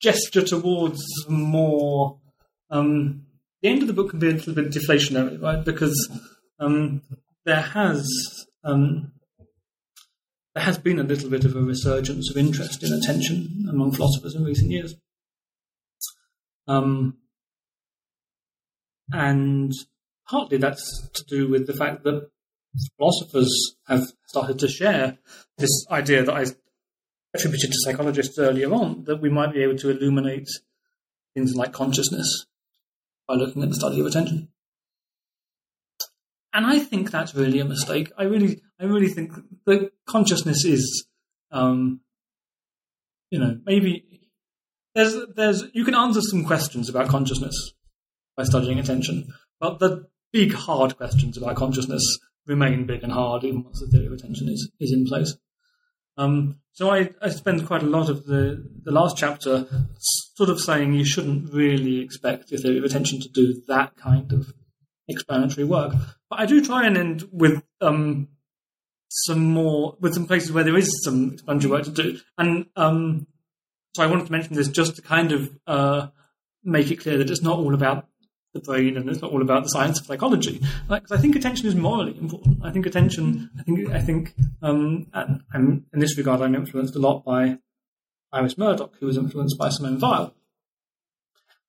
[0.00, 2.18] gesture towards more,
[2.70, 3.26] um,
[3.62, 5.64] the end of the book can be a little bit deflationary, right?
[5.64, 6.08] Because,
[6.60, 7.02] um,
[7.44, 8.06] there has,
[8.64, 9.12] um,
[10.56, 14.34] there has been a little bit of a resurgence of interest in attention among philosophers
[14.34, 14.94] in recent years.
[16.66, 17.18] Um,
[19.12, 19.70] and
[20.26, 22.30] partly that's to do with the fact that
[22.96, 25.18] philosophers have started to share
[25.58, 26.46] this idea that I
[27.34, 30.48] attributed to psychologists earlier on that we might be able to illuminate
[31.34, 32.46] things like consciousness
[33.28, 34.48] by looking at the study of attention.
[36.56, 38.10] And I think that's really a mistake.
[38.16, 39.32] I really, I really think
[39.66, 41.06] that consciousness is,
[41.50, 42.00] um,
[43.28, 44.22] you know, maybe
[44.94, 47.74] there's, there's, you can answer some questions about consciousness
[48.38, 52.02] by studying attention, but the big hard questions about consciousness
[52.46, 55.36] remain big and hard even once the theory of attention is, is in place.
[56.16, 59.66] Um, so I, I spend quite a lot of the, the last chapter
[59.98, 64.32] sort of saying you shouldn't really expect your theory of attention to do that kind
[64.32, 64.54] of
[65.08, 65.94] explanatory work.
[66.30, 68.28] But I do try and end with um,
[69.08, 72.18] some more with some places where there is some explanatory work to do.
[72.38, 73.26] And um,
[73.94, 76.08] so I wanted to mention this just to kind of uh,
[76.64, 78.08] make it clear that it's not all about
[78.52, 80.60] the brain and it's not all about the science of psychology.
[80.88, 82.58] Like, I think attention is morally important.
[82.64, 83.50] I think attention.
[83.58, 83.90] I think.
[83.90, 84.34] I think.
[84.62, 87.58] Um, and, and in this regard, I'm influenced a lot by
[88.32, 90.34] Iris Murdoch, who was influenced by Simone Weil.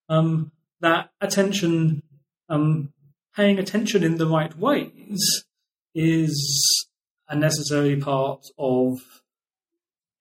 [0.09, 2.03] Um, that attention
[2.49, 2.93] um,
[3.37, 5.45] paying attention in the right ways
[5.93, 6.87] is
[7.29, 8.97] a necessary part of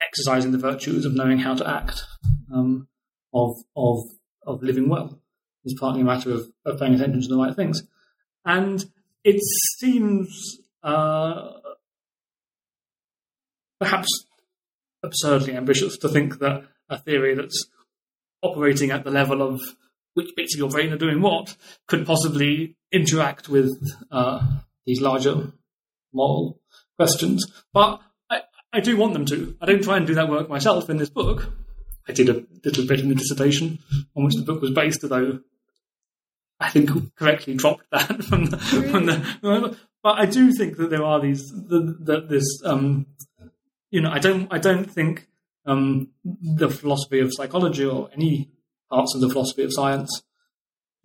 [0.02, 2.04] exercising the virtues of knowing how to act,
[2.52, 2.86] um,
[3.32, 3.98] of of
[4.46, 5.18] of living well.
[5.64, 7.82] Is partly a matter of, of, paying attention to the right things,
[8.44, 8.84] and
[9.24, 9.40] it
[9.78, 11.54] seems uh,
[13.80, 14.08] perhaps
[15.02, 17.66] absurdly ambitious to think that a theory that's
[18.42, 19.60] operating at the level of
[20.14, 21.56] which bits of your brain are doing what
[21.88, 23.76] could possibly interact with
[24.11, 24.41] uh,
[24.87, 25.53] these larger
[26.12, 26.61] moral
[26.97, 27.45] questions.
[27.72, 29.57] But I, I do want them to.
[29.61, 31.53] I don't try and do that work myself in this book.
[32.09, 33.78] I did a little bit in the dissertation
[34.16, 35.41] on which the book was based, although
[36.61, 41.05] I think correctly dropped that from the, from the but I do think that there
[41.05, 43.07] are these that this um,
[43.91, 45.26] you know I don't I don't think
[45.66, 48.51] um, the philosophy of psychology or any
[48.91, 50.22] parts of the philosophy of science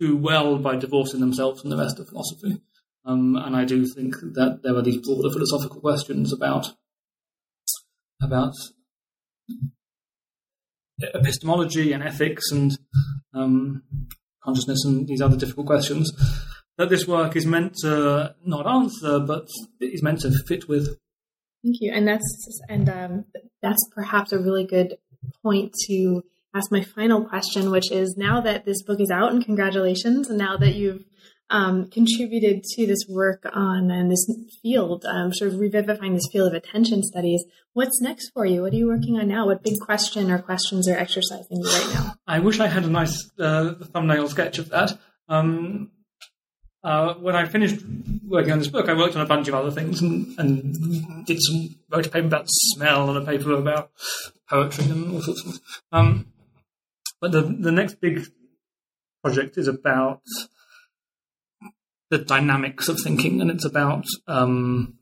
[0.02, 2.60] do well by divorcing themselves from the rest of philosophy.
[3.04, 6.68] Um, and I do think that there are these broader philosophical questions about
[8.20, 8.54] about
[11.14, 12.78] epistemology and ethics and
[13.34, 13.82] um,
[14.44, 16.12] consciousness and these other difficult questions
[16.78, 19.46] that this work is meant to not answer, but
[19.80, 20.96] is meant to fit with.
[21.64, 23.24] Thank you, and that's and um,
[23.62, 24.96] that's perhaps a really good
[25.42, 26.22] point to
[26.54, 30.38] ask my final question, which is now that this book is out, and congratulations, and
[30.38, 31.04] now that you've
[31.50, 34.26] um, contributed to this work on and this
[34.62, 37.44] field, um, sort of revivifying this field of attention studies.
[37.74, 38.62] What's next for you?
[38.62, 39.46] What are you working on now?
[39.46, 42.14] What big question or questions are exercising you right now?
[42.26, 44.98] I wish I had a nice uh, thumbnail sketch of that.
[45.28, 45.90] Um,
[46.84, 47.82] uh, when I finished
[48.24, 51.38] working on this book, I worked on a bunch of other things and, and did
[51.40, 53.90] some wrote a paper about smell and a paper about
[54.48, 55.60] poetry and all sorts of things.
[57.22, 58.26] But the, the next big
[59.22, 60.22] project is about
[62.10, 64.98] the dynamics of thinking, and it's about um,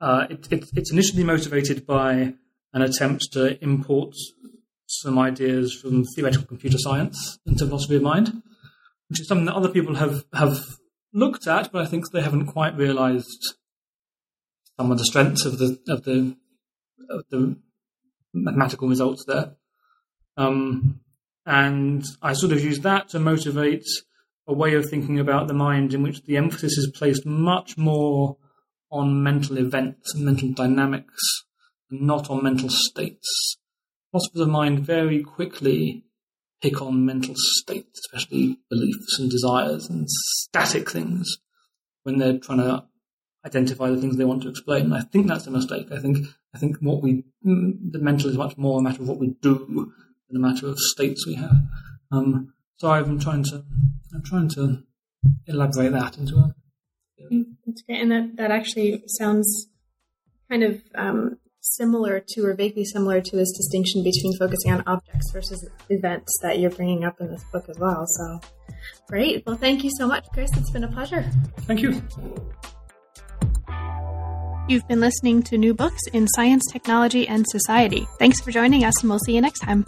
[0.00, 2.32] uh, it, it, it's initially motivated by
[2.72, 4.14] an attempt to import
[4.86, 8.42] some ideas from theoretical computer science into philosophy of mind,
[9.10, 10.64] which is something that other people have have
[11.12, 13.54] looked at, but I think they haven't quite realised
[14.78, 16.38] some of the strengths of the of the
[17.10, 17.58] of the
[18.32, 19.57] mathematical results there.
[20.38, 21.00] Um,
[21.44, 23.86] and I sort of use that to motivate
[24.46, 28.38] a way of thinking about the mind in which the emphasis is placed much more
[28.90, 31.44] on mental events and mental dynamics,
[31.90, 33.58] and not on mental states.
[34.10, 36.04] Philosophers of mind very quickly
[36.62, 41.38] pick on mental states, especially beliefs and desires and static things,
[42.04, 42.84] when they're trying to
[43.44, 44.84] identify the things they want to explain.
[44.84, 45.88] And I think that's a mistake.
[45.92, 49.08] I think I think what we mm, the mental is much more a matter of
[49.08, 49.92] what we do
[50.28, 51.56] than a matter of states we have.
[52.10, 53.64] Um, so I'm trying to
[54.14, 54.82] I'm trying to
[55.46, 56.54] elaborate that into a.
[57.66, 59.68] That's great, and that that actually sounds
[60.48, 65.30] kind of um, similar to, or vaguely similar to, this distinction between focusing on objects
[65.32, 68.06] versus events that you're bringing up in this book as well.
[68.06, 68.40] So,
[69.08, 69.44] great.
[69.46, 70.50] Well, thank you so much, Chris.
[70.56, 71.28] It's been a pleasure.
[71.62, 72.02] Thank you.
[74.68, 78.06] You've been listening to New Books in Science, Technology, and Society.
[78.18, 79.86] Thanks for joining us, and we'll see you next time.